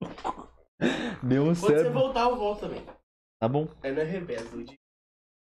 [1.22, 1.90] Deu um Quando você sub.
[1.92, 2.84] voltar, eu volto também.
[3.40, 3.66] Tá bom.
[3.82, 4.64] É não é revés, eu.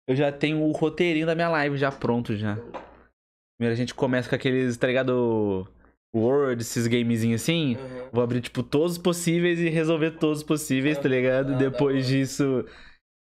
[0.08, 2.56] Eu já tenho o roteirinho da minha live já pronto já.
[2.56, 5.68] Primeiro a gente começa com aqueles, tá ligado?
[6.16, 7.76] Word, esses gamezinhos assim.
[7.76, 8.10] Aham.
[8.12, 11.54] Vou abrir, tipo, todos os possíveis e resolver todos os possíveis, tá ligado?
[11.54, 12.66] Ah, Depois disso.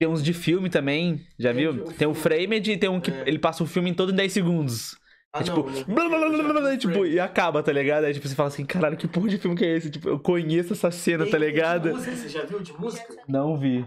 [0.00, 1.84] Tem uns de filme também, já Tem viu?
[1.84, 2.14] Tem o filme.
[2.14, 3.24] Framed e tem um que É.
[3.28, 4.96] ele passa o filme todo em 10 segundos.
[5.32, 8.04] Ah, é tipo, não, blá, blá, blá, blá, tipo, e acaba, tá ligado?
[8.04, 9.90] Aí tipo, você fala assim, caralho, que porra de filme que é esse?
[9.90, 11.90] Tipo, eu conheço essa cena, tá Tem de ligado?
[11.90, 13.14] música, Você já viu de música?
[13.28, 13.86] Não vi.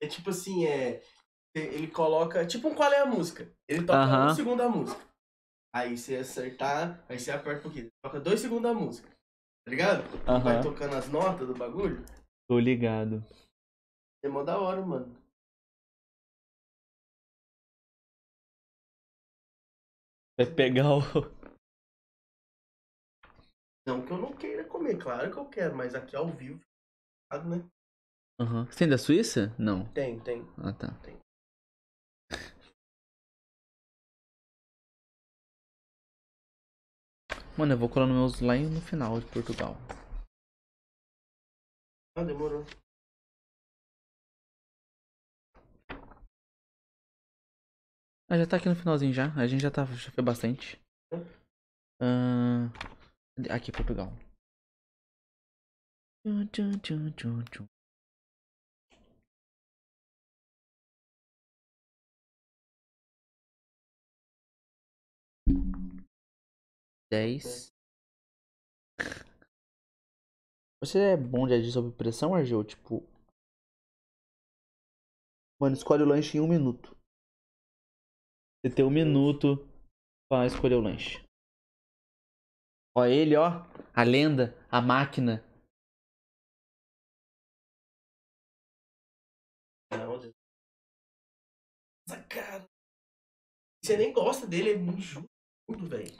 [0.00, 1.00] É tipo assim, é.
[1.56, 2.44] Ele coloca.
[2.44, 3.48] Tipo um qual é a música?
[3.68, 4.26] Ele toca Aham.
[4.30, 5.00] um segundo a música.
[5.76, 7.92] Aí você acertar, aí você aperta um pouquinho.
[8.02, 9.10] Toca dois segundos a música.
[9.10, 10.04] Tá ligado?
[10.42, 12.02] Vai tocando as notas do bagulho.
[12.48, 13.22] Tô ligado.
[14.24, 15.14] É mó da hora, mano.
[20.38, 21.00] Vai pegar o.
[23.86, 26.58] Não que eu não queira comer, claro que eu quero, mas aqui ao vivo,
[27.44, 27.68] né?
[28.40, 28.64] Aham.
[28.64, 29.54] Você tem da Suíça?
[29.58, 29.84] Não.
[29.92, 30.42] Tem, tem.
[30.56, 30.94] Ah, tá.
[31.02, 31.18] Tem.
[37.58, 39.76] Mano, eu vou colando meus lá no final de Portugal.
[42.14, 42.64] Ah, demorou.
[48.28, 49.32] Ah, já tá aqui no finalzinho já.
[49.34, 49.86] A gente já tá.
[49.86, 50.78] Já foi bastante.
[53.50, 54.12] Aqui, Portugal.
[56.24, 57.75] Tchum, tchum, tchum, tchum, tchum.
[67.10, 67.72] Dez.
[70.80, 72.64] Você é bom de agir sob pressão, Argel?
[72.64, 73.02] Tipo.
[75.60, 76.96] Mano, escolhe o lanche em um minuto.
[78.60, 79.56] Você tem um minuto
[80.28, 81.24] pra escolher o lanche.
[82.96, 83.62] Ó, ele, ó.
[83.94, 85.44] A lenda, a máquina.
[89.90, 90.34] Não, Deus.
[92.08, 92.66] Essa cara.
[93.82, 95.35] Você nem gosta dele, é muito justo,
[95.68, 96.16] velho.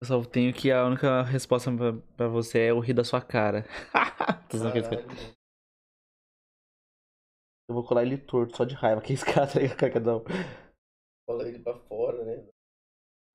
[0.00, 3.20] Eu só tenho que a única resposta pra, pra você é o rir da sua
[3.20, 3.64] cara.
[7.68, 9.02] Eu vou colar ele torto, só de raiva.
[9.02, 10.24] Que esse cara tá aí, cada um.
[11.28, 12.48] Cola ele pra fora, né?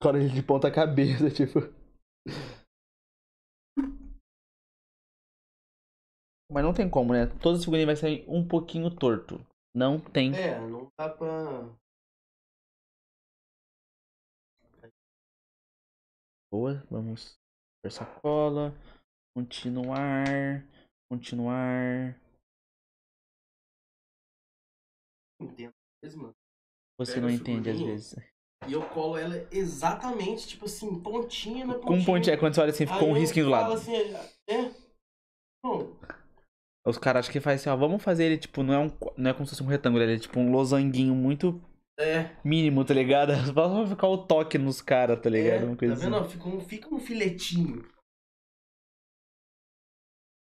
[0.01, 1.59] Cola ele de ponta cabeça, tipo.
[6.51, 7.27] Mas não tem como, né?
[7.41, 9.39] Todas as figurinhas vai sair um pouquinho torto.
[9.75, 10.35] Não tem.
[10.35, 11.69] É, não dá pra.
[16.53, 17.33] Boa, vamos
[17.83, 18.75] ver sacola.
[19.35, 20.63] Continuar.
[21.11, 22.15] Continuar.
[25.41, 26.31] Entendo mesmo.
[26.99, 28.15] Você Pega não entende às vezes.
[28.67, 32.05] E eu colo ela exatamente, tipo assim, pontinha na Com pontinha.
[32.05, 33.73] pontinho, é quando você olha assim, ficou Aí um risquinho do lado.
[33.73, 33.95] Assim,
[34.47, 34.71] é.
[35.65, 35.97] Bom,
[36.85, 39.31] Os caras acham que faz assim, ó, vamos fazer ele, tipo, não é, um, não
[39.31, 41.59] é como se fosse um retângulo, ele é tipo um losanguinho muito
[41.99, 42.35] é.
[42.43, 43.31] mínimo, tá ligado?
[43.53, 45.63] Vamos ficar o toque nos caras, tá ligado?
[45.63, 46.15] é Uma coisa tá vendo?
[46.15, 46.29] assim.
[46.29, 47.81] Fica um, fica um filetinho.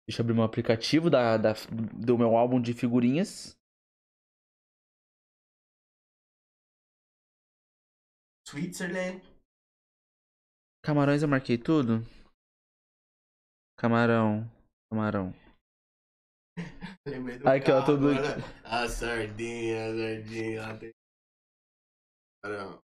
[0.08, 1.54] Deixa eu abrir meu aplicativo da, da,
[1.94, 3.56] do meu álbum de figurinhas.
[8.48, 9.22] Switzerland.
[10.84, 12.02] Camarões eu marquei tudo?
[13.78, 14.50] Camarão.
[14.92, 15.34] Camarão.
[17.06, 18.08] Lembrei do Aqui, ó, tudo.
[18.64, 20.99] A sardinha, a sardinha.
[22.44, 22.80] Caramba.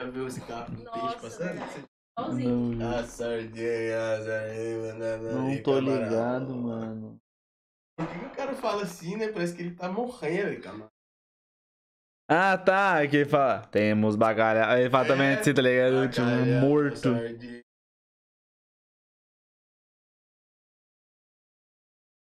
[0.00, 1.98] Já viu esse carro com peixe passando?
[2.18, 5.18] Não, A sardinha, a sardinha.
[5.32, 7.20] não tô ligado, mano.
[7.96, 9.28] Por que, que o cara fala assim, né?
[9.28, 10.88] Parece que ele tá morrendo, cara.
[12.30, 13.06] Ah, tá.
[13.06, 14.68] Que ele fala, temos bagalha.
[14.68, 16.08] Aí ele fala também assim, tá ligado?
[16.10, 16.26] Tipo,
[16.60, 16.96] morto.
[16.98, 17.62] sardinha.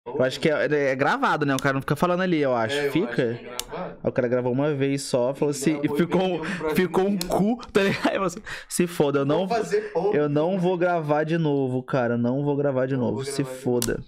[0.07, 1.55] Eu acho que é, é gravado, né?
[1.55, 2.77] O cara não fica falando ali, eu acho.
[2.77, 3.31] É, eu fica?
[3.33, 3.57] acho que é.
[4.03, 7.19] Aí o cara gravou uma vez só, falou assim, e ficou, um- ficou um mim.
[7.29, 8.19] cu, tá ligado?
[8.21, 10.16] Você, se foda, eu não, Vou fazer pouco.
[10.16, 12.16] eu não vou gravar de novo, cara.
[12.16, 13.16] Não vou gravar de Não novo.
[13.16, 14.05] vou Se gravar de foda.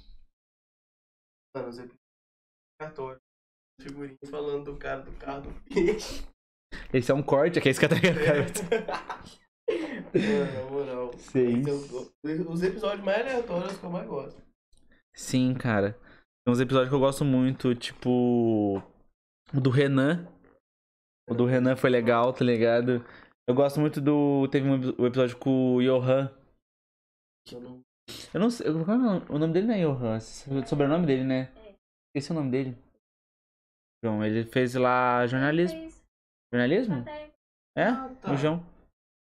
[1.57, 3.19] Mano, os episódios
[3.81, 6.23] Figurinha falando do cara do carro do peixe.
[6.93, 8.53] Esse é um corte, aqui é esse cara tá ligado?
[10.15, 11.11] Mano, na moral.
[11.35, 14.48] É Os episódios mais aleatórios que eu mais gosto.
[15.19, 15.93] Sim, cara.
[16.45, 18.77] Tem uns episódios que eu gosto muito, tipo.
[19.53, 20.27] O do Renan.
[21.29, 23.05] O do Renan foi legal, tá ligado?
[23.49, 24.47] Eu gosto muito do.
[24.49, 26.31] Teve um epi- episódio com o Johan.
[27.51, 27.81] Eu não...
[28.33, 28.67] Eu não sei.
[28.73, 29.27] Qual é o nome?
[29.29, 30.15] O nome dele não é Johan.
[30.15, 31.53] é O sobrenome dele, né?
[32.15, 32.77] Esse é o nome dele.
[34.05, 35.81] João, ele fez lá jornalismo.
[35.81, 36.05] Fez
[36.55, 37.05] Jornalismo?
[37.77, 37.89] É?
[37.89, 38.33] Ah, tá.
[38.33, 38.65] O João.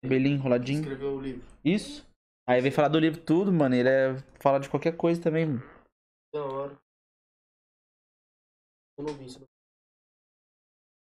[0.05, 0.81] Belinho enroladinho.
[0.81, 1.43] Escreveu o livro.
[1.65, 2.07] Isso.
[2.47, 3.75] Aí vem falar do livro tudo, mano.
[3.75, 5.78] Ele é fala de qualquer coisa também, mano.
[6.33, 6.79] Da hora.
[8.99, 9.39] Eu não vi isso.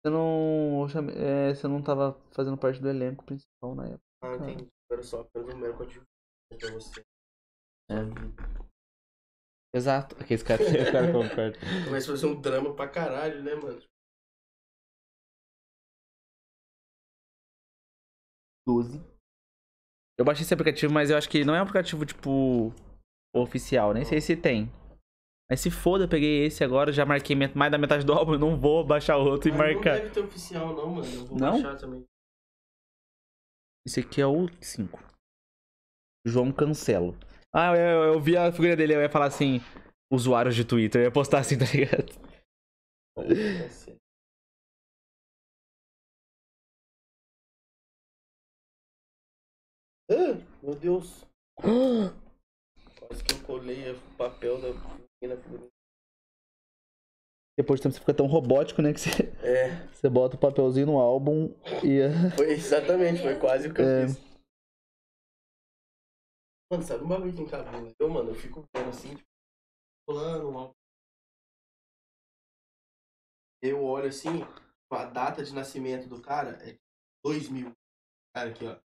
[0.00, 0.82] Você não.
[0.82, 4.02] eu chamei- é, você não tava fazendo parte do elenco principal na época.
[4.22, 4.68] Ah, entendi.
[4.90, 6.04] Era só pelo número que eu tive
[6.58, 7.02] pra você.
[7.90, 7.94] É.
[9.74, 10.16] Exato.
[10.20, 13.82] Aqui esse cara, a fazer um drama pra caralho, né, mano?
[18.66, 18.98] 12.
[20.18, 22.72] Eu baixei esse aplicativo, mas eu acho que não é um aplicativo, tipo,
[23.34, 23.94] oficial.
[23.94, 24.70] Nem sei se tem.
[25.50, 28.38] Mas se foda, eu peguei esse agora, já marquei mais da metade do álbum, eu
[28.38, 29.94] não vou baixar outro e Mas Não marcar.
[29.94, 31.14] deve ter oficial, não, mano.
[31.14, 31.62] Eu vou Não?
[31.62, 32.04] baixar também.
[33.87, 35.02] Esse aqui é o 5.
[36.26, 37.16] João Cancelo.
[37.50, 39.61] Ah, eu, eu, vi a figura dele, eu ia falar assim,
[40.12, 42.12] usuários de Twitter, eu ia postar assim, tá ligado?
[50.11, 51.24] Ah, meu Deus.
[52.98, 55.08] Quase que eu colei o papel da.
[57.56, 59.10] Depois de tempo você fica tão robótico, né, que você,
[59.42, 61.52] É, você bota o papelzinho no álbum
[61.85, 61.98] e...
[62.37, 64.06] foi exatamente, foi quase o que eu É.
[64.06, 64.29] fiz.
[66.71, 67.92] Mano, sabe um bagulho que encabula?
[67.98, 69.29] Eu, mano, eu fico vendo assim, tipo,
[70.06, 70.75] pulando um álbum.
[73.62, 74.29] Eu olho assim,
[74.90, 76.79] a data de nascimento do cara é
[77.25, 77.73] 2000.
[78.35, 78.77] Cara, aqui, ó.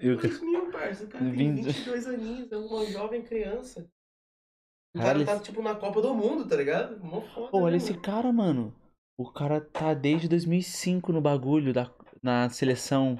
[0.00, 1.04] e o- 2000, parça.
[1.04, 3.88] O cara tem Vinte- 22 aninhos, é uma jovem criança.
[4.94, 6.98] O cara tá, tipo, na Copa do Mundo, tá ligado?
[7.04, 8.02] Mó foda, Pô, olha né, esse mano?
[8.02, 8.74] cara, mano.
[9.18, 13.18] O cara tá desde 2005 no bagulho, da, na seleção.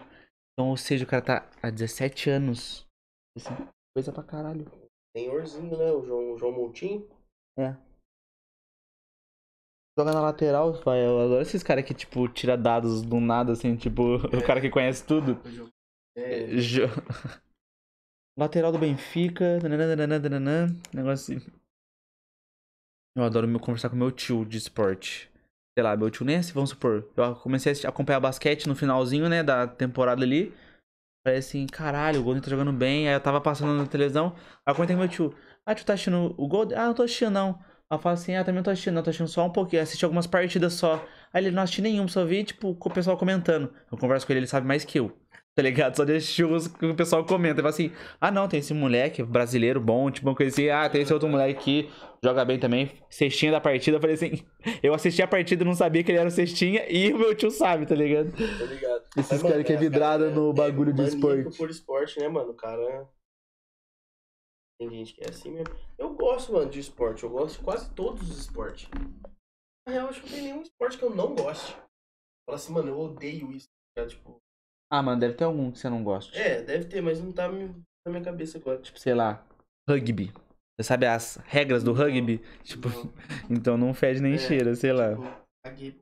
[0.53, 2.87] Então, ou seja, o cara tá há 17 anos.
[3.37, 3.55] Assim,
[3.95, 4.65] coisa pra caralho.
[5.17, 5.93] Senhorzinho, né?
[5.93, 7.09] O João, o João Montinho.
[9.99, 11.05] Joga na lateral, vai.
[11.05, 14.71] Eu adoro esses caras que, tipo, tira dados do nada, assim, tipo, o cara que
[14.71, 15.41] conhece tudo.
[16.17, 16.87] É, Jo-
[18.39, 19.59] Lateral do Benfica.
[19.61, 21.58] nananana, nananana, Negócio assim.
[23.19, 25.29] Eu adoro conversar com meu tio de esporte.
[25.77, 27.05] Sei lá, meu tio nem é vamos supor.
[27.17, 30.55] Eu comecei a acompanhar basquete no finalzinho, né, da temporada ali.
[31.27, 33.09] Falei assim, caralho, o Golden tá jogando bem.
[33.09, 34.37] Aí eu tava passando na televisão.
[34.65, 35.35] Aí eu comentei com meu tio.
[35.67, 36.79] Ah, tu tá assistindo o Golden?
[36.79, 37.59] Ah, não tô assistindo não.
[37.91, 39.83] Eu falo assim, ah, também não tô assistindo, não, tô assistindo só um pouquinho.
[39.83, 41.05] Assisti algumas partidas só.
[41.33, 43.75] Aí ele não assisti nenhum, só vi, tipo, o pessoal comentando.
[43.91, 45.13] Eu converso com ele, ele sabe mais que eu.
[45.59, 45.97] Tá ligado?
[45.97, 47.57] Só de assistir os que o pessoal comenta.
[47.57, 47.91] Fala assim,
[48.21, 50.69] ah não, tem esse moleque brasileiro bom, tipo, uma coisa assim.
[50.69, 51.91] Ah, tem esse outro moleque que
[52.23, 52.93] joga bem também.
[53.11, 53.97] Cestinha da partida.
[53.97, 54.47] Eu falei assim,
[54.85, 56.89] eu assisti a partida e não sabia que ele era o cestinha.
[56.89, 58.31] E o meu tio sabe, tá ligado?
[58.31, 59.05] Tá ligado?
[59.17, 61.59] Esses caras que é os vidrada caras no bagulho de maníaco esporte.
[61.59, 62.51] por esporte, né, mano?
[62.53, 63.09] O cara.
[64.81, 65.75] Tem gente que é assim mesmo.
[65.99, 67.25] Eu gosto, mano, de esporte.
[67.25, 68.89] Eu gosto de quase todos os esportes.
[69.85, 71.73] Na real, acho que não tem nenhum esporte que eu não goste.
[72.47, 73.67] Fala assim, mano, eu odeio isso.
[73.97, 74.07] tá?
[74.07, 74.41] Tipo,
[74.91, 76.37] Ah, mano, deve ter algum que você não gosta.
[76.39, 78.81] é, deve ter, mas não tá na minha cabeça agora.
[78.81, 79.45] Tipo, sei lá,
[79.89, 80.33] rugby.
[80.77, 82.39] Você sabe as regras do rugby?
[82.63, 82.89] Tipo,
[83.51, 85.11] então não fede nem É, cheira, sei lá.
[85.11, 85.99] Tipo, caguei.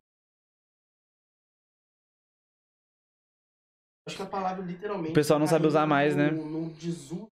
[4.07, 5.11] Acho que a palavra literalmente.
[5.11, 6.31] O pessoal não sabe usar mais, no- né?
[6.31, 7.27] No desuso.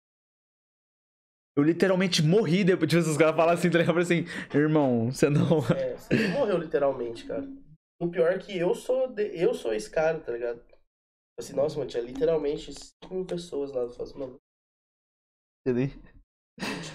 [1.55, 2.89] Eu literalmente morri depois.
[2.91, 3.99] Tipo, os caras falam assim, tá ligado?
[3.99, 4.25] Assim,
[4.55, 5.59] irmão, você não.
[5.77, 7.47] É, você não morreu literalmente, cara.
[8.01, 10.63] O pior é que eu sou, de- eu sou esse cara, tá ligado?
[11.39, 13.83] Assim, nossa, mano, tinha literalmente 5 mil pessoas lá.
[13.83, 14.37] Eu falo assim, mano,
[15.65, 15.89] Você nem,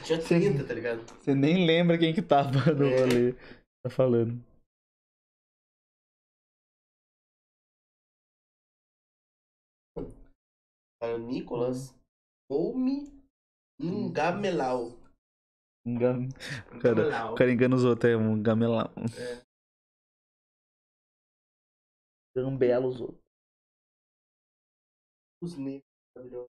[0.05, 0.99] tinha 30, tá ligado?
[1.19, 2.99] você nem lembra quem que tava no É.
[3.01, 3.33] rolê.
[3.83, 4.41] Tá falando.
[11.01, 11.93] Cara, Nicolas
[12.49, 13.11] Oumi
[13.81, 14.99] Ngamelau.
[15.85, 16.27] Engam...
[16.81, 17.33] Cara, Ngamelau.
[17.33, 18.89] o cara engana os outros, é um gamelão.
[19.17, 19.45] É.
[22.35, 23.26] Gambela os outros.
[25.41, 25.83] Os negros,
[26.15, 26.49] maravilhosos.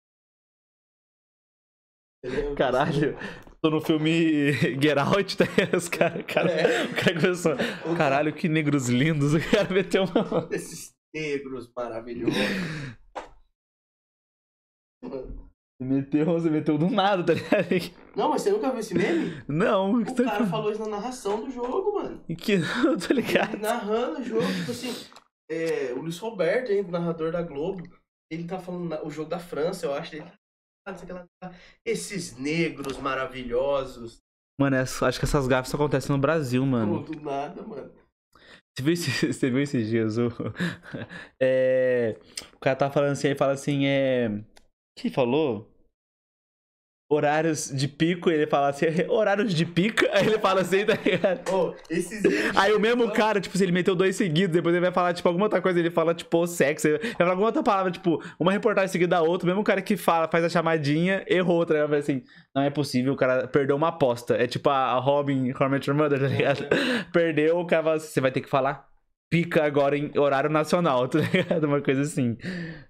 [2.24, 2.54] Entendeu?
[2.56, 3.16] Caralho,
[3.60, 5.44] tô no filme Get Out, tá?
[5.76, 6.84] Os caras, cara, É.
[6.84, 7.52] o cara começou.
[7.96, 9.34] Caralho, que negros lindos.
[9.34, 10.48] O cara meteu uma.
[10.50, 12.34] Esses negros maravilhosos.
[15.02, 17.94] Você meteu, você meteu do nada, tá ligado?
[18.16, 19.42] Não, mas você nunca viu esse meme?
[19.46, 20.50] Não, o que tá cara falando?
[20.50, 22.24] falou isso na narração do jogo, mano.
[22.28, 23.54] E que não, tô ligado.
[23.54, 24.90] Ele narrando o jogo, tipo assim,
[25.50, 27.82] é, o Luiz Roberto, hein, narrador da Globo,
[28.30, 30.16] ele tá falando na- o jogo da França, eu acho.
[30.16, 30.24] Ele,
[30.86, 31.54] ah, lá, tá.
[31.84, 34.18] Esses negros maravilhosos.
[34.58, 37.02] Mano, acho que essas gafas só acontecem no Brasil, mano.
[37.02, 37.92] Do nada, mano.
[38.76, 40.18] Você viu, esse, você viu esses dias?
[40.18, 40.28] O,
[41.40, 42.18] é,
[42.54, 44.28] o cara tá falando assim, ele fala assim, é.
[44.28, 44.44] O
[45.00, 45.70] que ele falou?
[47.08, 51.48] Horários de pico, ele fala assim, horários de pica, aí ele fala assim, tá ligado?
[51.52, 52.22] Ô, esses.
[52.56, 55.28] Aí o mesmo cara, tipo, se ele meteu dois seguidos, depois ele vai falar, tipo,
[55.28, 58.50] alguma outra coisa, ele fala, tipo, sexo, ele vai falar alguma outra palavra, tipo, uma
[58.50, 61.90] reportagem seguida da outra, o mesmo cara que fala, faz a chamadinha, errou, tá ligado?
[61.90, 62.22] Vai assim,
[62.54, 64.34] não é possível, o cara perdeu uma aposta.
[64.34, 66.66] É tipo a a Robin, How I Met Your Mother, tá ligado?
[67.12, 68.88] Perdeu, o cara fala assim, você vai ter que falar
[69.30, 71.64] pica agora em horário nacional, tá ligado?
[71.64, 72.36] Uma coisa assim.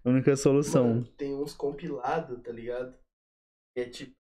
[0.05, 0.89] Única solução.
[0.89, 2.95] Mano, tem uns compilados, tá ligado?
[3.77, 4.15] É tipo.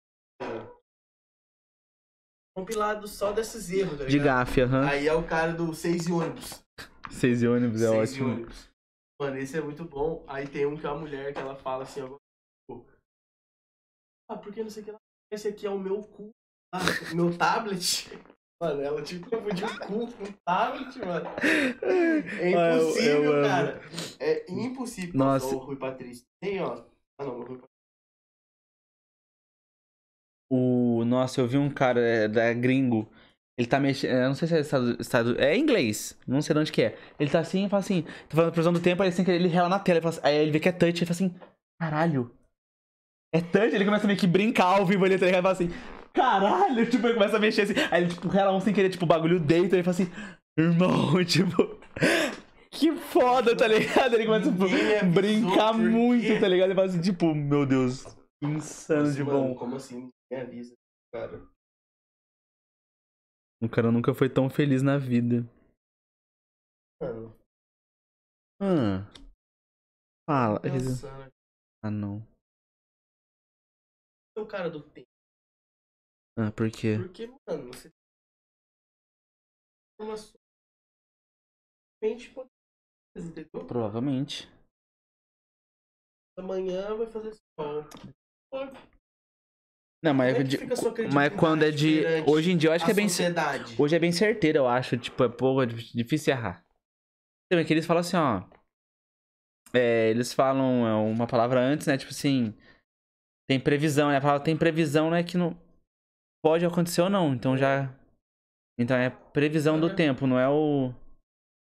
[2.56, 4.86] Compilado só desses erros, tá De gafe, aham.
[4.88, 6.64] Aí é o cara do 6 e ônibus.
[7.10, 8.32] Seis e ônibus é Seis e ótimo.
[8.32, 8.70] ônibus.
[9.20, 10.24] Mano, esse é muito bom.
[10.28, 12.06] Aí tem um que é uma mulher que ela fala assim, ó.
[12.08, 12.86] tipo,
[14.28, 14.98] Ah, porque não sei o que lá.
[15.32, 16.30] Esse aqui é o meu cu.
[16.72, 16.78] Ah,
[17.12, 18.08] o meu tablet.
[18.62, 21.26] Mano, ela tipo confundiu cu com tablet, mano.
[22.40, 23.80] É Ah, eu- impossível, eu cara.
[24.20, 25.14] É impossível.
[25.18, 25.46] Nossa.
[25.54, 26.24] O Rui Patrício.
[26.40, 26.84] Tem, ó.
[27.18, 27.73] Ah, não, o Rui Patrício.
[30.50, 31.04] O...
[31.04, 33.08] Nossa, eu vi um cara é, da gringo.
[33.58, 34.10] Ele tá mexendo.
[34.10, 35.40] Eu não sei se é estado, estado.
[35.40, 36.18] É inglês.
[36.26, 36.98] Não sei de onde que é.
[37.18, 38.02] Ele tá assim e fala assim.
[38.02, 39.98] Tá falando previsão do tempo, aí querer ele rela na tela.
[39.98, 40.98] Ele assim- aí ele vê que é touch.
[40.98, 41.34] Ele fala assim:
[41.80, 42.30] Caralho.
[43.32, 43.74] É touch?
[43.74, 45.46] Ele começa a meio que brincar ao vivo ali, tá ligado?
[45.46, 45.70] Ele fala assim:
[46.12, 46.86] Caralho.
[46.90, 47.74] Tipo, ele começa a mexer assim.
[47.92, 49.76] Aí ele, tipo, rela um sem querer, tipo, o bagulho deita.
[49.76, 50.10] Ele fala assim:
[50.58, 51.78] Irmão, tipo.
[52.72, 54.14] Que foda, tá ligado?
[54.14, 56.68] Ele começa me a brincar muito, tá ligado?
[56.70, 58.04] Ele fala assim: Tipo, meu Deus.
[58.42, 59.54] Insano Nossa, de mano, bom.
[59.54, 60.08] Como assim?
[60.40, 60.74] Avisa,
[61.12, 61.38] cara.
[63.62, 65.42] O cara nunca foi tão feliz na vida.
[67.00, 67.34] Mano,
[68.60, 69.04] Ah.
[70.28, 70.60] Fala.
[70.60, 71.32] pensando.
[71.82, 72.20] Ah, não.
[74.36, 75.08] É o cara do tempo.
[76.36, 76.96] Ah, por quê?
[76.98, 77.90] Porque, mano, você.
[80.00, 80.40] Uma sua.
[82.02, 82.34] Mente
[83.16, 83.66] entendeu?
[83.66, 84.48] Provavelmente.
[86.36, 87.84] Amanhã vai fazer sol.
[90.04, 90.58] Não, mas, é que de-
[91.14, 92.02] mas quando é de.
[92.26, 93.08] Hoje em dia eu acho que é bem.
[93.08, 93.74] sociedade.
[93.80, 94.98] Hoje é bem certeiro, eu acho.
[94.98, 96.62] Tipo, é pouco é difícil errar.
[97.50, 98.42] Também que eles falam assim, ó.
[99.72, 101.96] É, eles falam é, uma palavra antes, né?
[101.96, 102.52] Tipo assim.
[103.48, 104.18] Tem previsão, né?
[104.18, 105.22] A palavra tem previsão, né?
[105.22, 105.58] Que não.
[106.44, 107.32] Pode acontecer ou não.
[107.32, 107.90] Então já.
[108.78, 110.92] Então é previsão do tempo, não é o.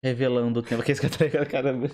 [0.03, 0.83] Revelando o tempo.
[0.83, 1.87] Que esse cara tá ligado, caramba.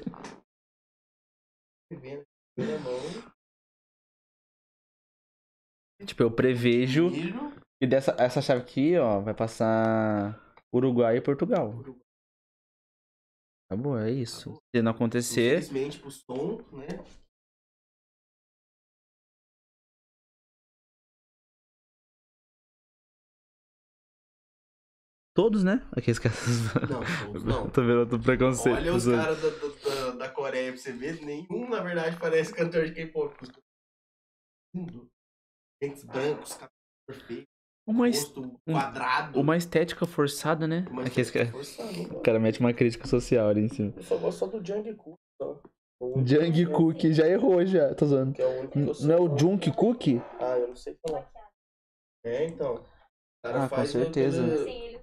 [6.06, 7.10] Tipo, eu prevejo.
[7.10, 10.40] giro, E dessa essa chave aqui, ó, vai passar
[10.74, 11.74] Uruguai e Portugal.
[13.70, 14.58] Acabou, é isso.
[14.76, 15.60] Se não acontecer.
[15.60, 16.88] Infelizmente pro som, né?
[25.36, 25.80] Todos, né?
[25.96, 26.48] Aqueles caras.
[26.90, 27.70] Não, todos não.
[27.72, 28.76] Tô vendo outro preconceito.
[28.76, 32.54] Olha os caras da, da, da, da Coreia pra você ver, nenhum, na verdade, parece
[32.54, 33.36] cantor de K-pop.
[35.82, 36.72] Dentes brancos, cabelo
[37.08, 37.48] perfeito,
[37.88, 39.40] Uma, rosto quadrado.
[39.40, 40.86] uma estética forçada, né?
[40.90, 41.76] Uma Aqueles estética caras.
[41.76, 42.14] forçada?
[42.18, 43.94] O cara mete uma crítica social ali em cima.
[43.96, 45.62] Eu só gosto só do Jungkook, só.
[46.02, 48.34] O único Jungkook já errou já, tô zoando.
[48.34, 49.40] Que é o único que eu sei Não é o falar.
[49.40, 50.22] Jungkook?
[50.40, 51.32] Ah, eu não sei falar.
[52.26, 52.76] É, então.
[52.76, 52.86] O
[53.48, 54.44] cara Ah, com faz certeza.
[54.46, 55.00] aquele-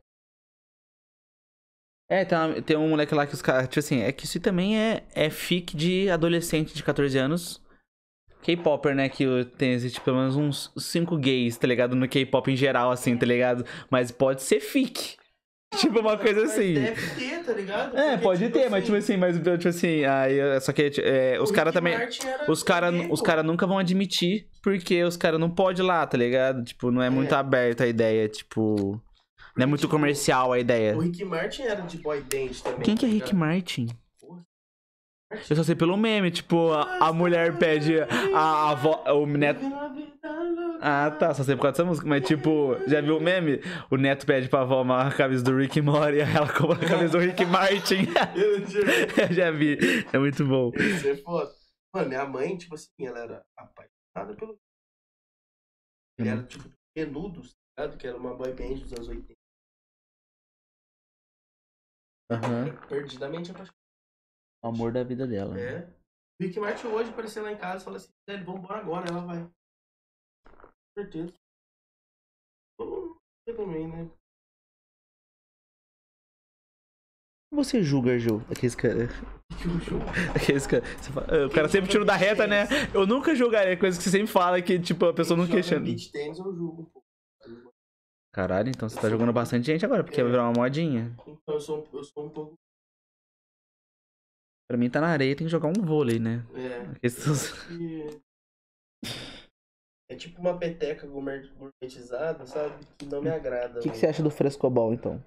[2.08, 3.68] É, tem, tem um moleque lá que os caras.
[3.68, 7.60] Tipo assim, é que isso também é, é fic de adolescente de 14 anos.
[8.46, 9.08] K-Popper, né?
[9.08, 9.24] Que
[9.58, 11.96] tem existe pelo menos uns 5 gays, tá ligado?
[11.96, 13.64] No K-pop em geral, assim, tá ligado?
[13.90, 15.16] Mas pode ser fic.
[15.76, 16.74] Tipo uma coisa Mas assim.
[16.74, 17.96] Deve ter, tá ligado?
[17.98, 21.38] É, Porque, pode tipo ter, mas tipo assim, mas tipo assim, aí, só que é,
[21.40, 21.94] os o caras também.
[22.48, 26.16] Os caras os cara nunca vão admitir, porque os caras não podem ir lá, tá
[26.16, 26.62] ligado?
[26.64, 27.38] Tipo, não é muito É.
[27.38, 29.02] aberta a ideia, tipo.
[29.56, 30.96] Não é muito Tipo, comercial a ideia.
[30.96, 32.82] O Rick Martin era de boy band também.
[32.82, 33.34] Quem que é tá Rick?
[33.34, 33.88] Martin?
[35.30, 37.94] Eu só sei pelo meme, tipo, a, a mulher pede
[38.34, 39.60] a, avó, o neto.
[40.80, 42.06] Ah, tá, só sei por causa dessa música.
[42.06, 43.60] Mas, tipo, já viu o meme?
[43.90, 47.18] O neto pede pra avó uma camisa do Rick Mori e ela compra a camisa
[47.18, 48.04] do Rick Martin.
[48.36, 49.76] Eu já- Eu já vi.
[50.12, 50.70] É muito bom.
[50.76, 51.50] Isso é foda.
[51.94, 54.56] Mano, minha mãe, tipo assim, ela era apaixonada pelo.
[56.18, 57.98] Ele era, tipo, Menudos, tá ligado?
[57.98, 59.34] Que era uma boy band dos anos 80.
[62.30, 62.76] Aham.
[62.88, 63.76] Perdidamente apaixonada.
[64.66, 65.56] O amor da vida dela.
[65.58, 65.86] É.
[66.40, 69.08] O Rick Martin hoje apareceu lá em casa e falou assim: Velho, vamos embora agora.
[69.08, 69.44] Ela vai.
[70.44, 71.32] Com certeza.
[72.80, 73.16] Vamos
[73.48, 74.10] ver também, né?
[77.52, 78.38] Você julga, Ju?
[78.50, 79.08] Aqueles caras.
[80.34, 82.64] Aqueles cara, você fala- "Ah, o cara sempre tira da reta, né?
[82.92, 85.86] Eu nunca julgaria, coisa que você sempre fala que, tipo, a pessoa não questiona.
[85.86, 87.02] Tênis eu julgo, pô.
[88.34, 91.16] Caralho, então você tá jogando bastante gente agora, porque vai virar uma modinha.
[91.26, 92.54] Então eu sou, eu sou um pouco.
[94.68, 96.44] Pra mim tá na areia, tem que jogar um vôlei, né?
[96.54, 97.00] É.
[100.08, 102.86] É tipo uma peteca gourmet- gourmetizada, sabe?
[102.96, 103.80] Que não me agrada.
[103.80, 105.20] O que, que você acha do frescobol, então?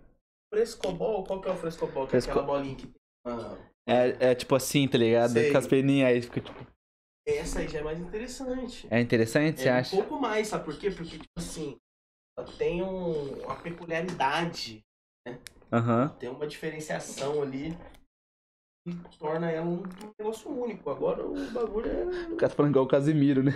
[0.54, 1.26] Frescobol?
[1.26, 2.06] Qual que é o frescobol?
[2.06, 2.96] Que Fresco- é aquela bolinha que tem.
[3.26, 5.34] Ah, É, é tipo assim, tá ligado?
[5.34, 5.52] Sei.
[5.52, 6.66] Com as peninhas aí fica tipo.
[7.28, 8.88] essa aí já é mais interessante.
[8.90, 9.92] É interessante, você É um acha?
[9.98, 10.90] pouco mais, sabe por quê?
[10.90, 11.78] Porque, tipo assim,
[12.38, 14.82] ela tem um- uma peculiaridade,
[15.74, 16.08] Aham.
[16.18, 17.78] tem uma diferenciação ali
[18.86, 19.84] que torna ela um
[20.18, 20.90] negócio único.
[20.90, 22.04] Agora o bagulho é.
[22.34, 23.52] O cara tá falando igual o Casimiro, né?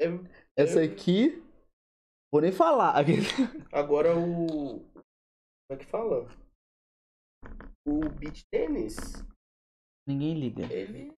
[0.00, 0.08] é-
[0.56, 1.42] Essa aqui.
[2.32, 2.94] Vou nem falar.
[3.72, 4.80] Agora o.
[4.80, 6.26] Como é que fala?
[7.86, 8.96] O beach tênis,
[10.06, 10.72] Ninguém liga.
[10.72, 11.12] ele.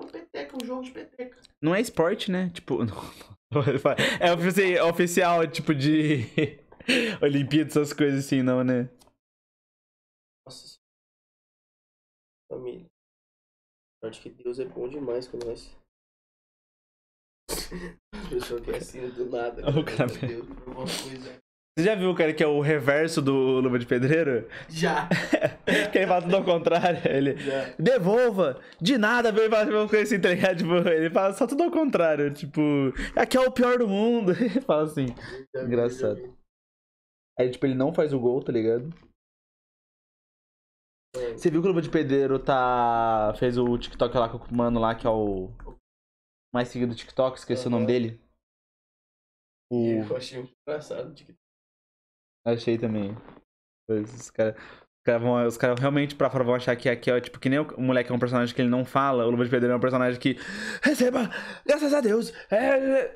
[0.00, 1.40] é peteca, um jogo de peteca.
[1.62, 2.50] Não é esporte, né?
[2.50, 2.84] Tipo.
[2.84, 2.94] não-
[4.20, 6.24] É ofici- oficial, tipo de.
[7.22, 8.88] Olimpíada, essas coisas assim, não, né?
[10.46, 10.87] Nossa senhora.
[12.50, 12.86] Família.
[14.04, 15.76] Acho que Deus é bom demais com nós.
[18.30, 19.62] Pessoa que é assim do nada.
[19.62, 21.38] Cara- Deus, por alguma coisa.
[21.76, 24.48] Você já viu o cara que é o reverso do Luva de Pedreiro?
[24.68, 25.08] Já,
[25.92, 27.00] que ele fala tudo ao contrário.
[27.08, 27.36] Ele.
[27.38, 27.72] já.
[27.78, 28.60] Devolva!
[28.80, 29.48] De nada, veio
[30.02, 30.56] assim, tá ligado?
[30.58, 32.34] Tipo, ele fala só tudo ao contrário.
[32.34, 32.60] Tipo,
[33.14, 34.32] aqui é o pior do mundo.
[34.40, 35.06] Ele fala assim.
[35.54, 36.20] já Engraçado.
[36.20, 36.28] já.
[37.38, 38.92] Aí, tipo, ele não faz o gol, tá ligado?
[41.36, 43.34] Você viu que o Luva de Pedreiro tá.
[43.38, 45.50] fez o TikTok lá com o mano lá, que é o.
[46.54, 48.20] Mais seguido do TikTok, esqueci o nome dele.
[49.70, 49.84] O.
[50.08, 51.12] Eu achei muito engraçado.
[51.12, 51.34] de que-
[52.46, 53.16] Achei também.
[53.90, 54.54] Os caras.
[54.56, 57.48] Os caras vão, os caras realmente pra fora vão achar que aqui é tipo que
[57.48, 59.76] nem o moleque é um personagem que ele não fala, o Luva de Pedreiro é
[59.76, 60.36] um personagem que
[60.82, 61.30] receba,
[61.66, 62.30] graças a Deus.
[62.50, 63.12] É...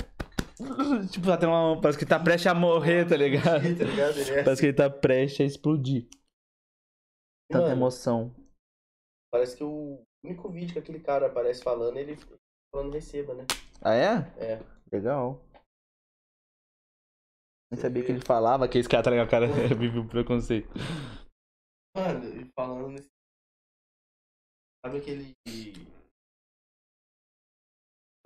[1.11, 3.63] Tipo, tá tendo uma, parece que tá prestes a morrer, tá ligado?
[3.63, 4.17] Tá ligado?
[4.19, 6.07] Ele é Parece que ele tá prestes a explodir.
[7.53, 8.35] Tanta Mano, emoção.
[9.31, 12.17] Parece que o único vídeo que aquele cara aparece falando, ele
[12.75, 13.45] falando receba, né?
[13.83, 14.15] Ah, é?
[14.43, 14.59] É.
[14.91, 15.45] Legal.
[17.71, 19.47] Nem sabia que ele falava que esse cara tá legal, o cara
[19.79, 20.69] vive o preconceito.
[21.95, 23.09] Mano, e falando nesse.
[24.85, 25.35] Sabe aquele.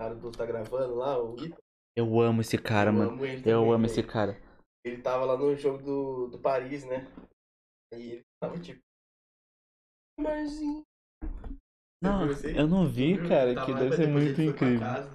[0.00, 1.58] cara do Tá Gravando lá, o Ito?
[1.96, 3.10] Eu amo esse cara, eu mano.
[3.10, 4.40] amo ele Eu também, amo esse cara.
[4.84, 7.06] Ele tava lá no jogo do, do Paris, né?
[7.92, 8.80] Aí ele tava tipo.
[10.18, 10.82] Marzinho.
[12.02, 14.80] Não, eu não vi, cara, Tava que lá, deve ser muito incrível.
[14.80, 15.10] casa.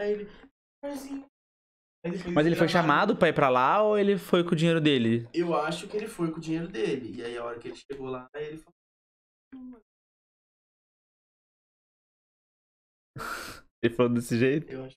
[0.00, 0.28] Aí ele.
[0.82, 1.26] Marzinho.
[2.34, 5.26] Mas ele foi chamado pra ir pra lá ou ele foi com o dinheiro dele?
[5.32, 7.16] Eu acho que ele foi com o dinheiro dele.
[7.16, 8.74] E aí a hora que ele chegou lá, aí ele falou.
[13.82, 14.72] Ele falou desse jeito?
[14.72, 14.96] Eu acho.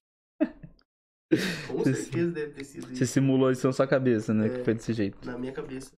[1.68, 4.48] Com Você- certeza deve ter sido Você isso simulou isso na sua cabeça, né?
[4.48, 4.64] Que É.
[4.64, 5.24] foi desse jeito.
[5.26, 5.92] na minha cabeça.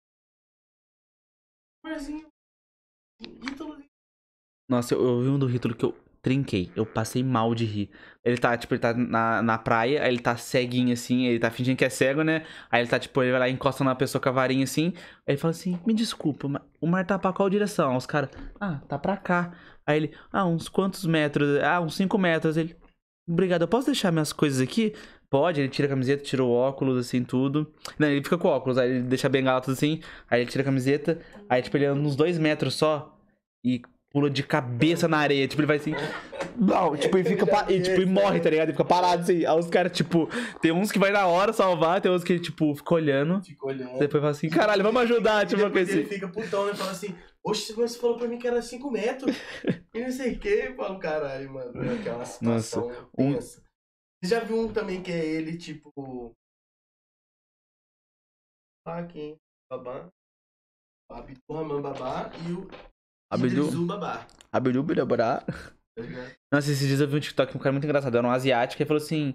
[1.85, 2.27] Marzinho.
[3.21, 3.77] Ítalo.
[4.69, 6.71] Nossa, eu, eu vi um do Rítolo que eu trinquei.
[6.77, 7.91] Eu passei mal de rir.
[8.25, 11.51] Ele tá, tipo, ele tá na, na praia, aí ele tá ceguinho assim, ele tá
[11.51, 12.45] fingindo que é cego, né?
[12.71, 14.93] Aí ele tá, tipo, ele vai lá e encosta na pessoa com a varinha assim.
[15.27, 16.49] Aí ele fala assim: Me desculpa,
[16.81, 17.97] o mar tá pra qual direção?
[17.97, 19.53] Os caras, ah, tá pra cá.
[19.87, 21.59] Aí ele, ah, uns quantos metros?
[21.63, 22.57] Ah, uns 5 metros.
[22.59, 22.77] Ele,
[23.27, 24.95] obrigado, eu posso deixar minhas coisas aqui?
[25.31, 27.71] Pode, ele tira a camiseta, tira o óculos, assim, tudo.
[27.99, 30.01] Não, ele fica com o óculos, aí ele deixa bem alto assim,
[30.31, 33.15] aí ele tira a camiseta, aí, tipo, ele anda uns dois metros só
[33.63, 35.47] e pula de cabeça na areia.
[35.47, 35.93] Tipo, ele vai assim.
[36.57, 37.45] Não, tipo, ele fica.
[37.71, 38.69] E, tipo, e morre, tá ligado?
[38.69, 39.45] Ele fica parado assim.
[39.45, 40.31] Aí os caras, tipo,
[40.63, 43.43] tem uns que vai na hora salvar, tem uns que, tipo, fica olhando.
[43.45, 43.99] Fica olhando.
[43.99, 46.11] Depois fala assim, caralho, vamos ajudar, tipo, uma coisa ele assim.
[46.15, 46.75] fica putão, né?
[46.75, 47.15] Fala assim,
[47.45, 49.37] oxe, você falou pra mim que era 5 metros.
[49.95, 50.49] e não sei o que.
[50.49, 51.85] Eu falo, caralho, mano.
[51.85, 53.68] É aquela situação um- tensa.
[54.23, 55.93] Você já viu um também que é ele, tipo.
[59.13, 59.37] Quem?
[59.71, 60.09] Babá.
[61.11, 62.69] Abdul Rahman Babá e o
[63.31, 64.27] Abdul- Idrisu Babá.
[64.83, 65.41] Biraborá.
[65.43, 66.37] Tá ligado?
[66.53, 68.17] Nossa, esses dias eu vi um TikTok de um cara muito engraçado.
[68.17, 69.35] Era um asiático e falou assim.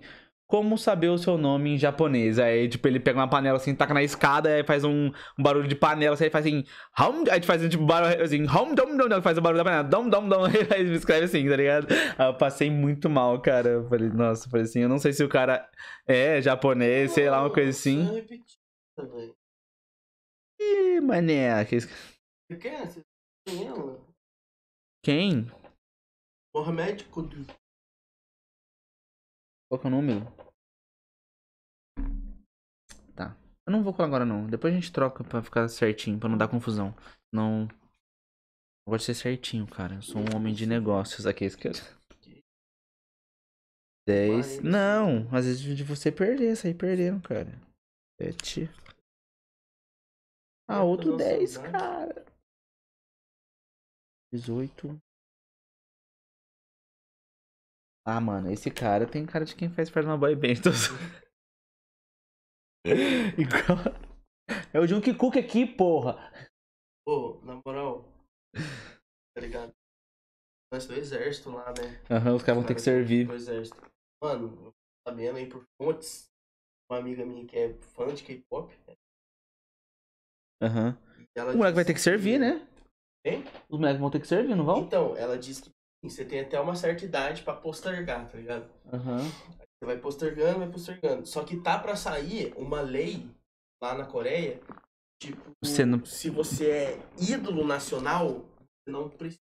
[0.54, 2.38] Como saber o seu nome em japonês?
[2.38, 5.68] Aí, tipo, ele pega uma panela assim, taca na escada, aí faz um, um barulho
[5.68, 6.64] de panela, assim, aí faz assim.
[7.00, 9.84] Hum, aí faz tipo barulho assim, hum, dom, dom, dom, faz o barulho da panela,
[9.84, 11.88] dom, dom, dom, aí escreve assim, tá ligado?
[11.92, 13.68] Aí eu passei muito mal, cara.
[13.68, 15.68] Eu falei, nossa, eu falei assim, eu não sei se o cara
[16.08, 18.24] é japonês, sei lá, uma coisa assim.
[20.60, 21.66] Ih, mané, ela?
[25.02, 25.52] quem?
[26.54, 27.44] Mohamed Kudu.
[29.68, 30.43] Qual que é o número?
[33.66, 34.46] Eu não vou falar agora não.
[34.48, 36.94] Depois a gente troca pra ficar certinho, pra não dar confusão.
[37.32, 37.68] Não.
[38.86, 39.96] Eu gosto de ser certinho, cara.
[39.96, 41.46] Eu sou um homem de negócios aqui.
[41.46, 41.72] Isso que eu...
[44.06, 44.58] 10.
[44.58, 47.52] Vai, Não, às vezes de você perder, sair perdendo, cara.
[48.22, 48.70] 7.
[50.68, 51.72] Ah, outro fazer uma 10, saudade.
[51.72, 52.26] cara.
[54.34, 55.00] 18.
[58.06, 60.56] Ah, mano, esse cara tem cara de quem faz parte de uma boy band.
[60.62, 60.72] Tô
[63.38, 64.04] Igual...
[64.74, 66.32] É o Junk Cook aqui, porra.
[67.06, 68.06] Pô, na moral.
[68.54, 69.74] Tá ligado?
[70.72, 72.02] Nós do exército lá, né?
[72.10, 73.28] Aham, os caras vão ter que servir.
[73.28, 73.80] Do exército.
[74.22, 74.74] Mano,
[75.08, 76.30] sabendo aí por fontes.
[76.90, 78.74] Uma amiga minha que é fã de K-pop.
[80.62, 80.98] Aham.
[81.18, 82.68] e ela O moleque vai ter que servir, né?
[83.26, 83.44] Hein?
[83.70, 84.80] Os moleques vão ter que servir, não vão?
[84.80, 85.72] Então, ela disse que
[86.04, 88.70] você tem até uma certa idade pra postergar, tá ligado?
[88.92, 89.22] Aham.
[89.84, 91.26] Você vai postergando, vai postergando.
[91.26, 93.30] Só que tá pra sair uma lei
[93.84, 94.62] lá na Coreia,
[95.22, 99.42] tipo, Você não- se você é ídolo nacional, você não precisa.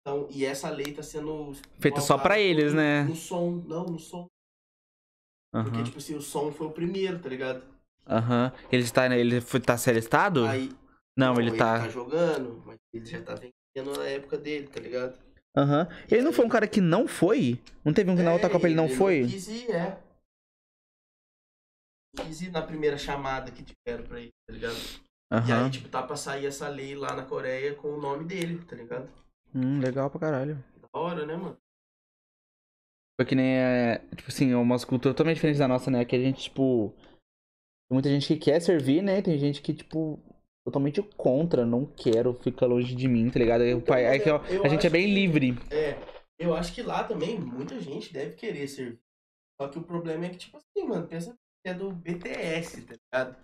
[0.00, 3.02] Então, e essa lei tá sendo Feita só pra eles, no- né?
[3.02, 4.28] No som, não, no som.
[5.52, 5.84] Porque, Aham.
[5.84, 7.64] tipo assim, o som foi o primeiro, tá ligado?
[8.06, 8.52] Aham.
[8.70, 9.06] Ele está.
[9.16, 10.46] Ele foi, tá selestado?
[10.46, 10.70] Aí,
[11.16, 11.80] Não, ele tá.
[11.80, 15.18] tá jogando, mas ele já tá vencendo na época dele, tá ligado?
[15.56, 15.86] Aham.
[16.10, 17.60] Ele não foi um cara que não foi?
[17.84, 19.26] Não teve um que na outra É, Copa ele não foi?
[19.26, 19.98] quis ir, é.
[22.16, 24.76] Quis ir na primeira chamada que tiveram pra ele, tá ligado?
[24.76, 25.64] E Aham.
[25.64, 28.76] aí, tipo, tá pra sair essa lei lá na Coreia com o nome dele, tá
[28.76, 29.08] ligado?
[29.54, 30.62] Hum, legal pra caralho.
[30.80, 31.56] Da hora, né, mano?
[33.18, 33.98] Foi que nem é.
[34.16, 36.04] Tipo assim, é uma cultura totalmente diferente da nossa, né?
[36.04, 36.94] Que a gente, tipo.
[37.88, 39.20] Tem muita gente que quer servir, né?
[39.20, 40.18] Tem gente que, tipo,
[40.64, 43.64] totalmente contra, não quero, fica longe de mim, tá ligado?
[43.64, 45.58] Então, pai, é que ó, a gente é bem que- livre.
[45.70, 45.96] É,
[46.38, 49.00] eu acho que lá também muita gente deve querer servir.
[49.60, 52.94] Só que o problema é que, tipo assim, mano, pensa que é do BTS, tá
[52.94, 53.36] ligado?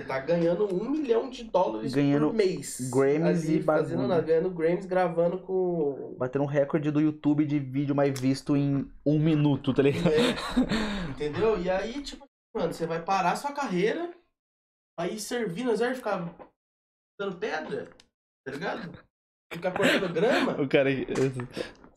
[0.00, 2.90] Você tá ganhando um milhão de dólares Ganhando por mês.
[2.90, 6.14] Grammys Ali e fazendo nada, ganhando Grammys gravando com.
[6.18, 10.08] Batendo um recorde do YouTube de vídeo mais visto em um minuto, tá ligado?
[10.08, 10.32] É,
[11.10, 11.60] entendeu?
[11.60, 14.10] E aí, tipo, mano, você vai parar sua carreira,
[14.98, 16.34] aí servir no exército, ficar
[17.22, 17.90] dando pedra,
[18.44, 18.98] tá ligado?
[19.52, 20.60] Ficar cortando grama.
[20.60, 20.90] O cara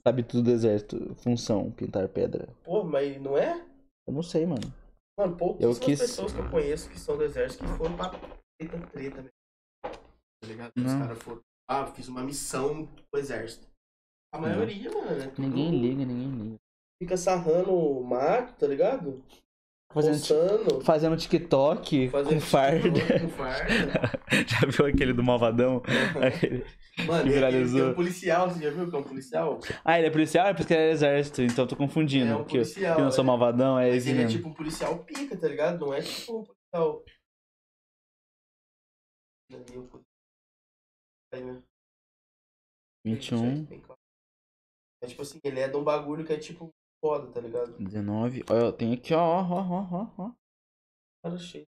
[0.05, 1.15] sabe tudo do exército.
[1.15, 2.47] Função, pintar pedra.
[2.63, 3.65] Pô, mas não é?
[4.07, 4.71] Eu não sei, mano.
[5.17, 8.09] Mano, poucas quis- as pessoas que eu conheço que são do exército que foram pra
[8.09, 9.30] treta, treta mesmo.
[10.41, 10.71] Tá ligado?
[10.78, 10.99] Os Não.
[10.99, 11.41] caras foram.
[11.67, 13.65] Ah, fiz uma missão pro exército.
[14.34, 16.55] A maioria, mano, é tudo- Ninguém liga, ninguém liga.
[17.01, 19.23] Fica sarrando o mato, tá ligado?
[19.95, 22.91] Fazendo, fazendo TikTok Fazendo com farda.
[22.91, 23.93] TikTok Com farda.
[24.45, 25.81] Já viu aquele do Malvadão?
[26.21, 26.65] Aquele-
[27.07, 27.89] Mano, Que e aquele que é viralizou.
[27.89, 29.59] um policial, você já viu que é um policial?
[29.83, 30.47] Ah, ele é policial?
[30.47, 32.31] É porque ele é exército, então eu tô confundindo.
[32.31, 33.27] É um porque eu, policial, eu não sou é.
[33.27, 34.37] Malvadão, é Mas esse ele é mesmo.
[34.37, 35.79] tipo um policial pica, tá ligado?
[35.85, 37.03] Não é tipo um policial.
[39.51, 40.05] Ali, um policial.
[41.33, 41.61] Aí, né?
[43.05, 43.99] 21, Bem claro.
[45.03, 46.73] É tipo assim, ele é de um bagulho que é tipo
[47.06, 47.78] foda, tá ligado?
[47.78, 48.43] 19.
[48.49, 50.32] Ó, tem aqui, ó, ó, ó, ó, ó.
[51.24, 51.68] Cara cheio.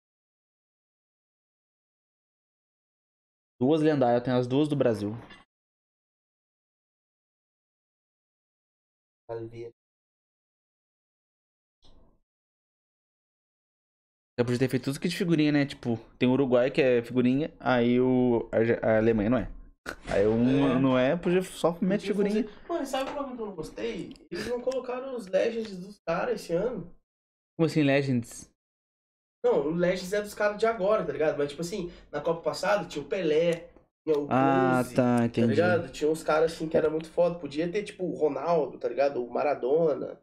[3.62, 5.12] Duas lendárias, tenho as duas do Brasil.
[9.28, 9.72] Alveira.
[14.38, 15.66] Eu podia ter feito tudo que de figurinha, né?
[15.66, 18.50] Tipo, tem o Uruguai que é figurinha, aí o
[18.82, 19.59] a Alemanha não é.
[20.12, 20.80] Aí um É.
[20.80, 22.44] não é, podia só meter figurinha.
[22.44, 24.14] fazer- Mano, sabe uma coisa que eu não gostei?
[24.32, 26.94] Eles não colocaram os Legends dos caras esse ano.
[27.58, 28.50] Como assim, Legends?
[29.44, 31.38] Não, o Legends é dos caras de agora, tá ligado?
[31.38, 33.70] Mas tipo assim, na Copa passada tinha o Pelé,
[34.06, 35.48] tinha o Ah, Close, tá, tá entendi.
[35.48, 35.90] ligado?
[35.92, 37.40] Tinha uns caras assim que era muito foda.
[37.40, 39.24] Podia ter tipo o Ronaldo, tá ligado?
[39.24, 40.20] O Maradona.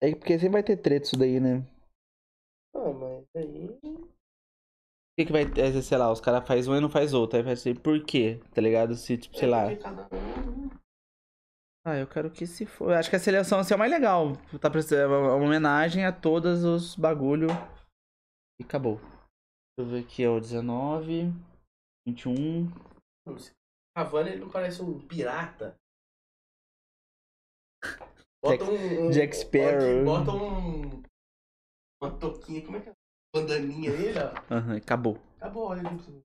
[0.00, 1.64] É porque sempre vai ter treta isso daí, né?
[2.74, 3.78] Ah, mas aí.
[5.16, 7.36] Por que, que vai, é, sei lá, os caras fazem um e não faz outro.
[7.36, 8.40] Aí vai ser por quê?
[8.52, 8.96] Tá ligado?
[8.96, 9.66] Se, tipo, sei é lá.
[9.68, 10.70] um-
[11.86, 12.90] Ah, eu quero que se for.
[12.90, 14.32] Eu acho que a seleção assim, é o mais legal.
[14.60, 17.46] Tá precisando, é uma homenagem a todos os bagulho.
[18.60, 18.96] E acabou.
[18.96, 20.40] Deixa eu ver aqui, ó.
[20.40, 21.32] 19,
[22.08, 22.64] 21.
[23.26, 23.52] Mano, esse
[23.96, 25.76] Cavani ele não parece um pirata.
[28.42, 29.06] Bota um.
[29.06, 30.04] um Jack Sparrow.
[30.04, 31.02] Bota um.
[32.02, 32.94] Uma toquinha, como é que é?
[33.34, 34.54] Bandaninha nele, ó.
[34.54, 35.20] Aham, acabou.
[35.38, 36.22] Acabou, olha você.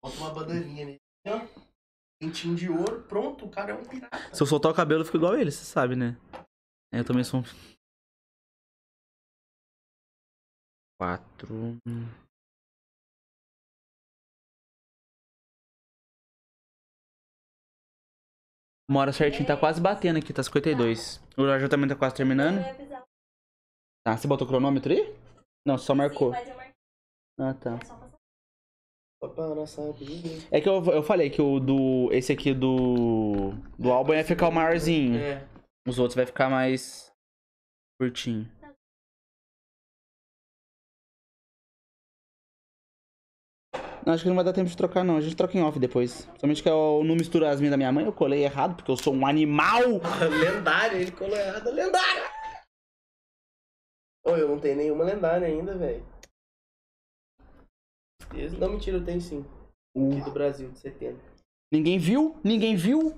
[0.00, 1.40] Bota uma bandaninha nele, ó.
[2.22, 4.32] Dentinho de ouro, pronto, o cara é um pirata.
[4.32, 6.16] Se eu soltar o cabelo, eu fico igual ele, você sabe, né?
[6.92, 7.44] Eu também sou um.
[11.00, 11.78] Quatro.
[18.88, 21.20] Uma hora certinho, tá quase batendo aqui, tá 52.
[21.36, 22.58] O relógio também tá quase terminando.
[24.08, 25.14] Tá, você botou o cronômetro aí?
[25.66, 26.32] Não, só marcou.
[26.32, 26.74] Sim, mas eu marquei.
[27.38, 27.78] Ah, tá.
[30.50, 32.08] É que eu, eu falei que o do.
[32.10, 33.52] Esse aqui do.
[33.78, 35.18] Do álbum ia ficar o maiorzinho.
[35.18, 35.46] É.
[35.86, 37.12] Os outros vai ficar mais.
[38.00, 38.50] curtinho.
[44.06, 45.18] Não, acho que não vai dar tempo de trocar, não.
[45.18, 46.26] A gente troca em off depois.
[46.38, 48.96] Somente que eu não misturo as minhas da minha mãe, eu colei errado, porque eu
[48.96, 49.82] sou um animal!
[50.40, 52.37] lendária, ele colou errado, lendária!
[54.28, 56.04] Ô, eu não tenho nenhuma lendária ainda, velho.
[58.58, 59.44] Não, mentira, eu tenho sim.
[59.96, 61.18] Aqui do Brasil, de 70.
[61.72, 62.38] Ninguém viu?
[62.44, 63.16] Ninguém viu?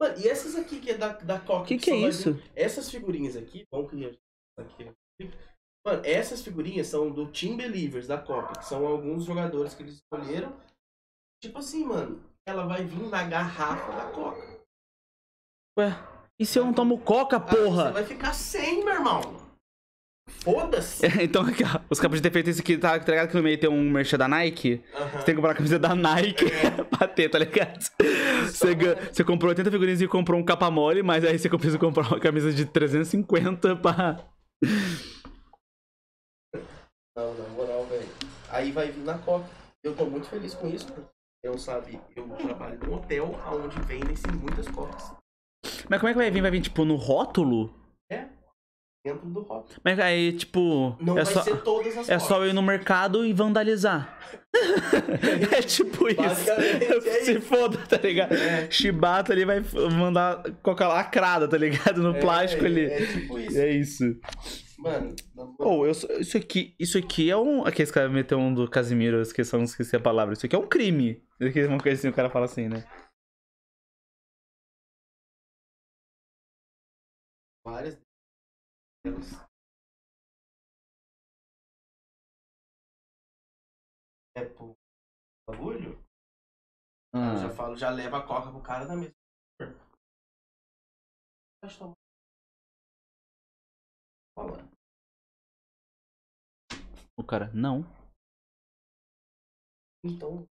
[0.00, 1.62] Mano, e essas aqui que é da, da Coca?
[1.62, 2.42] O que, que são é isso?
[2.54, 4.18] Essas figurinhas aqui, vamos que
[4.58, 4.90] aqui.
[5.86, 9.94] Mano, essas figurinhas são do Team Believers da Copa, que são alguns jogadores que eles
[9.94, 10.54] escolheram.
[11.42, 14.62] Tipo assim, mano, ela vai vir na garrafa da Coca.
[15.78, 15.90] Ué,
[16.38, 17.92] e se eu não tomo coca, Aí Você porra?
[17.92, 19.41] vai ficar sem, meu irmão.
[20.42, 21.06] Foda-se.
[21.22, 23.42] então, aqui, ó, os cabos de ter feito esse aqui, tá, tá ligado que no
[23.42, 24.82] meio tem um merchan da Nike?
[24.92, 26.46] Você tem que comprar a camisa da Nike
[26.90, 27.78] pra ter, tá ligado?
[28.46, 28.74] Você,
[29.12, 32.18] você comprou 80 figurinhas e comprou um capa mole, mas aí você precisa comprar uma
[32.18, 34.24] camisa de 350 pra.
[37.16, 38.08] Não, na moral, velho.
[38.50, 39.46] Aí vai vir na Coca.
[39.84, 41.02] Eu tô muito feliz com isso, porque
[41.44, 45.12] eu sabe, eu trabalho num hotel onde vendem-se muitas cocas.
[45.88, 46.40] Mas como é que vai vir?
[46.40, 47.81] Vai vir, tipo, no rótulo?
[49.04, 49.80] Dentro do rótulo.
[49.82, 50.96] Mas aí, tipo.
[51.00, 54.16] Não é vai só, ser todas as é só eu ir no mercado e vandalizar.
[55.50, 56.50] é tipo isso.
[56.50, 57.40] É Se isso.
[57.40, 58.32] foda, tá ligado?
[58.32, 58.70] É.
[58.70, 59.60] Chibata ali vai
[59.92, 62.00] mandar coca lacrada, tá ligado?
[62.00, 62.84] No plástico é, ali.
[62.84, 63.58] É tipo isso.
[63.58, 64.20] É isso.
[64.78, 67.64] Mano, moral, Pô, eu, isso aqui, isso aqui é um.
[67.64, 70.34] Aqui esse cara meteu um do Casimiro, eu esqueci, eu não esqueci a palavra.
[70.34, 71.22] Isso aqui é um crime.
[71.40, 72.84] Isso aqui é uma coisa assim, o cara fala assim, né?
[77.64, 77.96] várias
[79.04, 79.26] delas.
[84.34, 84.74] É pro
[85.48, 85.92] bagulho?
[87.14, 89.12] Eu já Ah, falo, já leva a coca pro cara da mesa.
[91.60, 91.94] Pode tomar.
[94.34, 94.58] Fala.
[97.18, 97.82] o cara, não.
[100.04, 100.46] Então,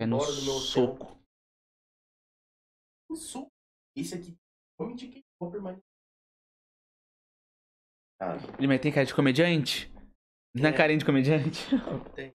[0.00, 0.24] É no meu
[0.56, 0.60] hotel.
[0.60, 1.18] soco.
[3.10, 3.50] isso.
[3.96, 4.38] Esse aqui,
[4.78, 5.87] nome de quem for permanente.
[8.20, 9.92] Ah, Ele mas tem cara de comediante?
[10.54, 11.66] Não é carinha de comediante?
[12.16, 12.32] tem.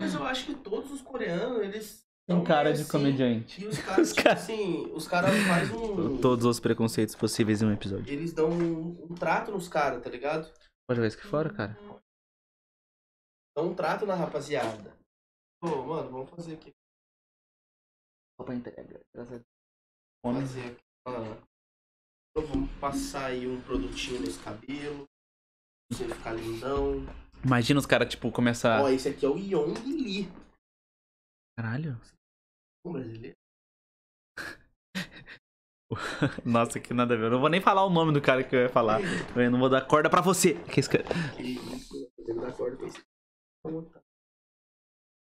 [0.00, 2.04] Mas eu acho que todos os coreanos, eles.
[2.26, 2.90] Tem cara de assim.
[2.90, 3.62] comediante.
[3.62, 6.20] E os caras, Os tipo caras- assim, os caras fazem um.
[6.20, 8.12] Todos os preconceitos possíveis em um episódio.
[8.12, 10.50] Eles dão um, um trato nos caras, tá ligado?
[10.88, 11.78] Pode ver isso aqui fora, cara?
[13.56, 14.96] Dão um trato na rapaziada.
[15.62, 16.72] Pô, mano, vamos fazer aqui.
[18.40, 19.00] Só pra entrega.
[19.14, 19.46] Graças a Deus.
[20.24, 20.82] Vamos fazer aqui.
[21.06, 21.42] Então,
[22.42, 25.04] vamos passar aí um produtinho nesse cabelo.
[25.88, 27.06] Pra você ficar lindão.
[27.44, 28.82] Imagina os caras, tipo, começar.
[28.82, 30.28] Ó, esse aqui é o Yong Lee.
[31.56, 32.00] Caralho.
[32.84, 33.36] Um brasileiro.
[36.44, 37.24] Nossa, que nada a ver.
[37.24, 39.00] Eu não vou nem falar o nome do cara que eu ia falar.
[39.36, 40.54] Eu não vou dar corda pra você.
[40.64, 41.04] Que esse cara...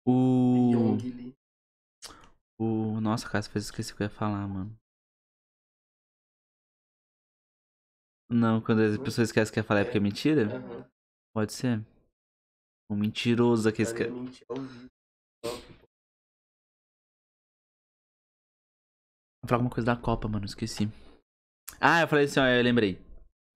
[0.06, 0.96] O.
[2.58, 3.00] O.
[3.00, 4.79] Nossa, cara, você fez esqueci o que eu ia falar, mano.
[8.30, 10.46] Não, quando as pessoas esquecem que ia falar é porque é mentira?
[10.46, 10.84] Aham.
[11.34, 11.84] Pode ser.
[12.88, 13.84] O mentiroso aqui.
[13.84, 13.94] Vou
[19.48, 20.88] falar alguma coisa da Copa, mano, esqueci.
[21.80, 22.98] Ah, eu falei assim, ó, eu lembrei.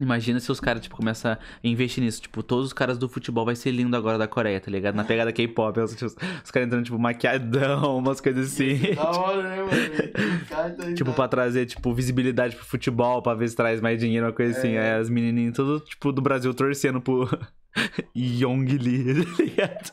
[0.01, 2.21] Imagina se os caras, tipo, começam a investir nisso.
[2.23, 4.97] Tipo, todos os caras do futebol vai ser lindo agora da Coreia, tá ligado?
[4.97, 5.79] Na pegada K-pop.
[5.79, 8.95] Os, tipo, os caras entrando, tipo, maquiadão, umas coisas assim.
[8.95, 9.73] Da hora, né, mano?
[9.73, 14.27] O tá Tipo, pra trazer, tipo, visibilidade pro futebol, pra ver se traz mais dinheiro,
[14.27, 14.73] uma coisa assim.
[14.73, 14.95] É.
[14.95, 17.29] Aí as menininhas, tudo, tipo, do Brasil torcendo pro
[18.17, 19.93] Yong Lee, tá ligado?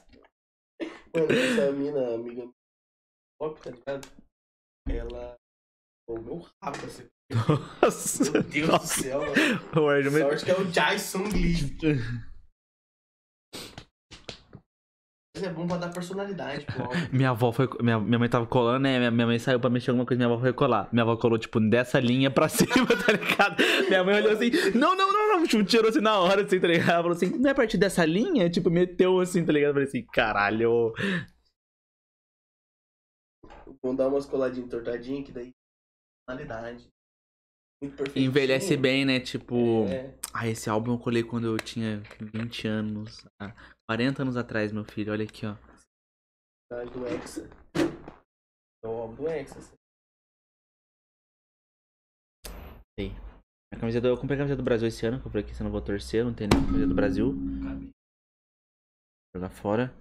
[1.14, 2.50] Mano, essa mina, amiga
[3.40, 4.08] pop, tá ligado?
[4.88, 5.36] Ela.
[6.08, 7.08] Pô, meu rabo assim.
[7.82, 9.34] Nossa, Meu Deus do céu, mano.
[9.86, 11.78] o argumento- Sorte que é o Jai Sung Lee.
[15.34, 16.94] Mas é bom pra dar personalidade álbum.
[17.12, 17.68] Minha avó foi.
[17.82, 18.98] Minha, minha mãe tava colando, né?
[19.00, 20.90] Minha, minha mãe saiu pra mexer alguma coisa, minha avó foi colar.
[20.92, 23.56] Minha avó colou, tipo, dessa linha pra cima, tá ligado?
[23.88, 26.68] Minha mãe olhou assim, não, não, não, não, tipo, tirou assim na hora, assim, tá
[26.68, 26.90] ligado?
[26.90, 28.50] Ela falou assim, não é a partir dessa linha?
[28.50, 29.70] Tipo, meteu assim, tá ligado?
[29.70, 30.94] Eu falei assim, caralho.
[33.82, 35.52] Vamos dar umas coladinhas entortadinhas, que daí.
[36.28, 36.88] Personalidade.
[38.16, 39.20] Envelhece bem, né?
[39.20, 39.86] Tipo.
[39.88, 40.16] É.
[40.34, 43.26] Ah, esse álbum eu colei quando eu tinha 20 anos.
[43.40, 43.54] Ah,
[43.90, 45.12] 40 anos atrás, meu filho.
[45.12, 45.56] Olha aqui, ó.
[46.72, 47.50] da- do Hexa.
[48.84, 49.60] É o álbum do Hexa.
[49.60, 49.76] assim.
[53.74, 55.62] A camiseta, eu comprei a camiseta do Brasil esse ano, que eu falei que se
[55.62, 57.34] eu não vou torcer, não tem nenhuma camiseta do Brasil.
[59.36, 59.94] Jogar fora.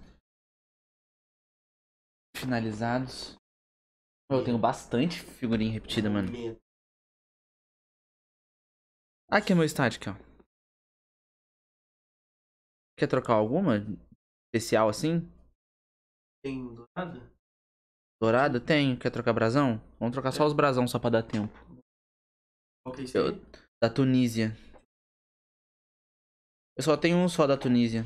[2.37, 3.37] Finalizados.
[4.31, 6.29] Eu tenho bastante figurinha repetida, mano.
[9.33, 9.65] Aqui é meu
[10.11, 10.15] ó.
[12.99, 13.77] Quer trocar alguma?
[14.53, 15.21] Especial assim?
[16.43, 17.33] Tem dourada?
[18.21, 18.61] Dourada?
[18.61, 18.99] Tem.
[18.99, 19.79] Quer trocar brasão?
[20.01, 21.55] Vamos trocar só os brasão, só pra dar tempo.
[22.83, 23.39] Qual que é isso Eu-?
[23.81, 24.51] Da Tunísia.
[26.77, 28.03] Eu só tenho um só da Tunísia.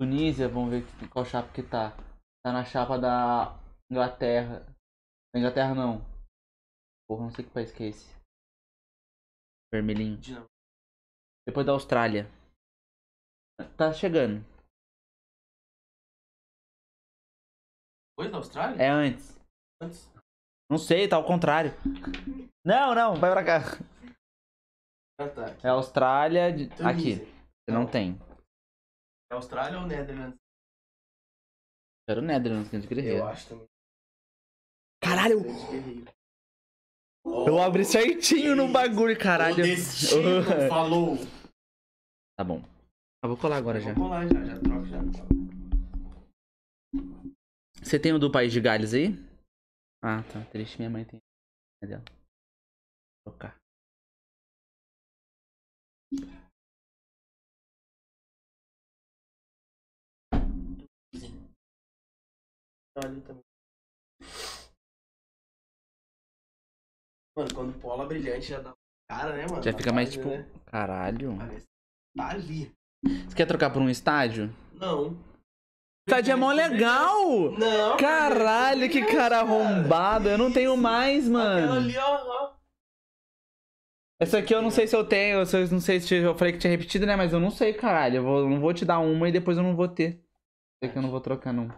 [0.00, 1.90] Tunísia, vamos ver qual chapa que tá.
[2.44, 4.66] Tá na chapa da Inglaterra.
[5.34, 5.98] Inglaterra não.
[7.08, 8.06] Porra, não sei que país que é esse.
[9.72, 10.18] Vermelhinho.
[11.46, 12.24] Depois da Austrália.
[13.76, 14.44] Tá chegando.
[18.12, 18.82] Depois da Austrália?
[18.82, 19.38] É antes.
[19.80, 20.08] Antes.
[20.70, 21.70] Não sei, tá ao contrário.
[22.64, 23.58] Não, não, vai pra cá.
[25.20, 25.46] Ah, tá.
[25.66, 26.52] É Austrália.
[26.52, 27.16] de- Aqui.
[27.16, 27.26] Tunísia.
[27.70, 28.14] Não tem.
[29.30, 30.36] É Austrália ou Netherlands?
[32.08, 33.26] Era o Netherlands, grande Eu guerreiro.
[33.26, 33.66] acho também.
[35.00, 35.42] Caralho!
[37.46, 39.54] Eu abri certinho no bagulho, caralho.
[39.54, 41.16] O destino falou.
[42.36, 42.62] Tá bom.
[43.22, 43.92] Eu vou colar agora já.
[43.92, 44.98] Vamos lá, já, já troca, já.
[47.82, 49.08] Você tem o do País de Gales aí?
[50.02, 50.44] Ah, tá.
[50.50, 51.20] Triste, minha mãe tem.
[51.80, 52.04] Cadê ela?
[53.24, 53.56] Vou trocar.
[62.96, 63.47] Ali também.
[67.38, 68.74] Mano, quando pola brilhante já dá
[69.08, 69.62] cara, né, mano?
[69.62, 70.36] Já fica mais página, tipo.
[70.42, 70.60] né?
[70.66, 71.36] Caralho.
[71.38, 72.72] Parece que tá ali.
[73.04, 74.52] Você quer trocar por um estádio?
[74.74, 75.16] Não.
[76.08, 77.52] Estádio é mó legal!
[77.52, 77.96] Não.
[77.96, 80.28] Caralho, que cara arrombado.
[80.28, 81.72] Eu não tenho mais, Aquela mano.
[81.74, 82.52] ali, ó, ó.
[84.20, 86.58] Essa aqui eu não sei se eu tenho, eu não sei se eu falei que
[86.58, 87.14] tinha repetido, né?
[87.14, 88.16] Mas eu não sei, caralho.
[88.16, 90.20] Eu, vou, eu não vou te dar uma e depois eu não vou ter.
[90.82, 91.68] Sei que eu não vou trocar, não.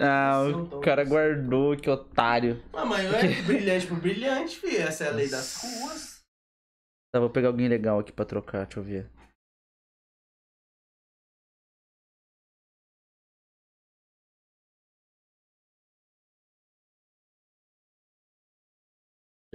[0.00, 0.42] Ah,
[0.74, 2.60] o cara guardou, que otário.
[2.72, 4.76] Ah, Mamãe, é brilhante por brilhante, fi.
[4.76, 6.20] Essa é a lei das ruas.
[7.12, 9.10] Tá, vou pegar alguém legal aqui pra trocar, deixa eu ver.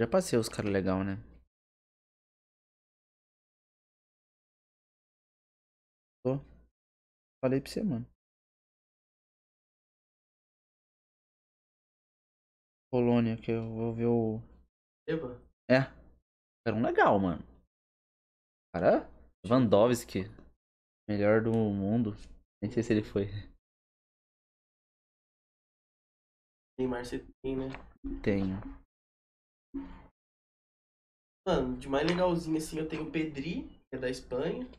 [0.00, 1.18] Já passei os caras legal, né?
[6.24, 6.40] Tô.
[7.40, 8.13] Falei pra você, mano.
[12.94, 14.38] Polônia, que eu vou ver o.
[15.08, 15.42] Eba.
[15.68, 15.90] É.
[16.64, 17.42] Era um legal, mano.
[18.72, 19.10] Cara,
[19.44, 20.20] Vandovski.
[21.08, 22.12] Melhor do mundo.
[22.62, 23.26] Nem sei se ele foi.
[26.78, 27.66] Neymar você tem, né?
[28.22, 28.60] Tenho.
[31.44, 34.70] Mano, de mais legalzinho assim, eu tenho o Pedri, que é da Espanha.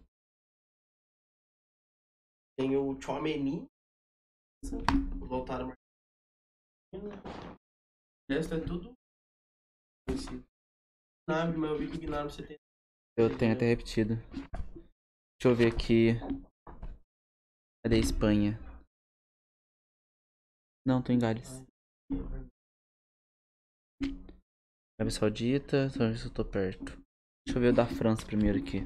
[2.57, 3.67] Tenho o Chouameni.
[5.19, 5.73] Voltaram.
[8.29, 8.93] Resto é tudo.
[10.07, 10.43] conhecido.
[11.29, 12.57] Gnabry, mas eu vi que o Gnabry você tem.
[13.17, 14.15] Eu tenho até repetido.
[15.37, 16.13] Deixa eu ver aqui.
[17.83, 18.59] Cadê a Espanha?
[20.87, 21.63] Não, tô em Gales.
[24.99, 26.93] Arábia Saudita, só ver se eu tô perto.
[27.45, 28.79] Deixa eu ver o da França primeiro aqui.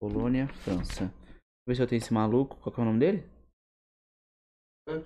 [0.00, 1.06] Polônia, França.
[1.06, 2.56] Deixa eu ver se eu tenho esse maluco.
[2.60, 3.28] Qual que é o nome dele?
[4.88, 5.00] Ah,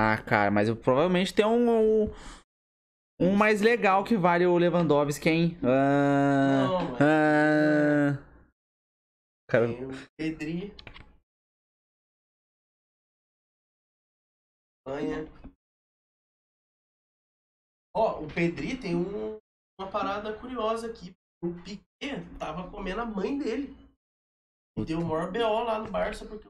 [0.00, 2.10] Ah, cara, mas eu provavelmente tem um, um,
[3.20, 5.58] um mais legal que vale o Lewandowski, hein?
[5.64, 8.28] Ah, Não, ah.
[9.50, 10.72] Cara, Tem o Pedri.
[14.86, 15.26] Espanha.
[17.96, 19.38] Ó, o Pedri tem um-
[19.80, 21.12] uma parada curiosa aqui.
[21.42, 23.74] O Piquet tava comendo a mãe dele.
[24.78, 26.46] E deu o maior BO lá no Barça porque.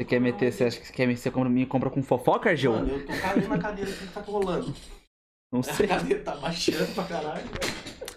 [0.00, 2.56] Você quer meter, você acha que você quer me, você compra- me compra com fofoca,
[2.56, 2.72] Gil?
[2.72, 4.74] Mano, eu tô caindo na cadeira aqui que tá rolando.
[5.52, 5.86] Não A sei.
[5.86, 7.44] cadeira tá baixando pra caralho.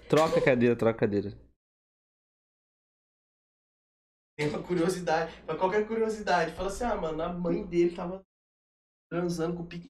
[0.07, 1.37] Troca a cadeira, troca a cadeira.
[4.37, 5.41] Tem uma curiosidade.
[5.43, 6.55] Pra qualquer curiosidade.
[6.55, 8.21] Fala assim, ah, mano, a mãe dele tava
[9.11, 9.89] transando com o Piquet.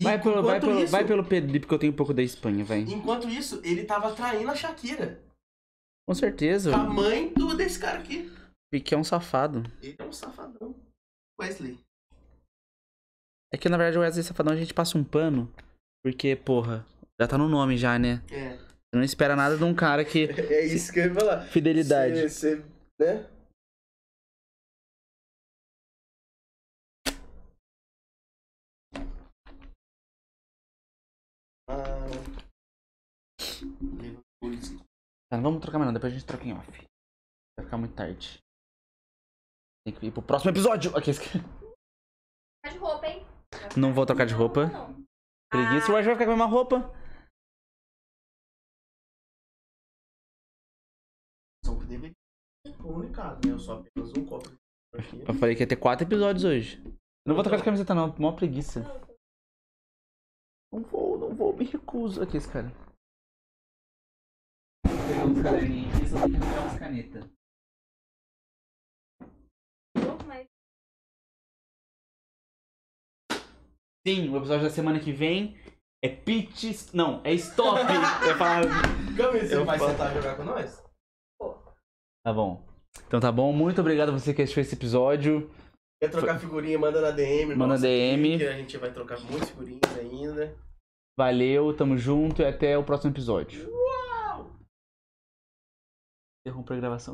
[0.00, 2.22] E Vai pelo, vai, pelo, isso- vai pelo Pedro, porque eu tenho um pouco da
[2.22, 2.78] Espanha, vai.
[2.80, 5.22] Enquanto isso, ele tava traindo a Shakira.
[6.08, 6.74] Com certeza.
[6.74, 8.32] A mãe do, desse cara aqui.
[8.72, 9.62] Pique é um safado.
[9.82, 10.74] Ele é um safadão.
[11.40, 11.78] Wesley.
[13.52, 15.52] É que na verdade o Wesley Safadão a gente passa um pano.
[16.02, 16.86] Porque, porra,
[17.20, 18.22] já tá no nome já, né?
[18.30, 18.56] É.
[18.56, 20.26] Você não espera nada de um cara que.
[20.50, 21.42] É isso que eu ia falar.
[21.46, 22.28] Fidelidade.
[22.28, 22.56] Você,
[22.98, 23.28] né?
[31.68, 32.06] Ah.
[35.30, 36.70] Tá, vamos trocar mais não, depois a gente troca em off.
[37.56, 38.42] Vai ficar muito tarde.
[39.90, 40.96] Tem que ir pro próximo episódio.
[40.96, 41.20] Aqui, esse-
[42.62, 43.26] Tá de roupa, hein?
[43.76, 44.66] Não vou trocar de roupa.
[44.66, 45.06] Não, não.
[45.50, 46.76] Preguiça, o Wesley vai ficar com a mesma roupa.
[51.64, 52.14] São que deveria
[52.78, 53.54] comunicado, né?
[53.54, 54.48] Eu só apenas um copo.
[54.92, 56.82] Eu falei que ia ter quatro episódios hoje.
[57.26, 58.82] Não vou trocar de camiseta não, mó preguiça.
[60.72, 62.22] Não vou, não vou, me recuso.
[62.22, 62.70] Aqui, esse cara.
[64.86, 67.39] Pegar uns caderninhos aqui, só tem que pegar umas canetas.
[74.06, 75.56] Sim, o episódio da semana que vem
[76.02, 76.92] é pitch...
[76.94, 77.80] Não, é stop.
[79.18, 79.90] Eu você Eu vai falo.
[79.90, 80.82] sentar e jogar com nós?
[82.24, 82.66] Tá bom.
[83.06, 85.50] Então tá bom, muito obrigado a você que assistiu esse episódio.
[86.02, 87.54] Quer trocar figurinha, manda na DM.
[87.54, 88.38] Manda nossa, DM.
[88.38, 90.56] Que a gente vai trocar muitas figurinhas ainda.
[91.18, 93.70] Valeu, tamo junto e até o próximo episódio.
[96.46, 97.08] Interromper a gravação.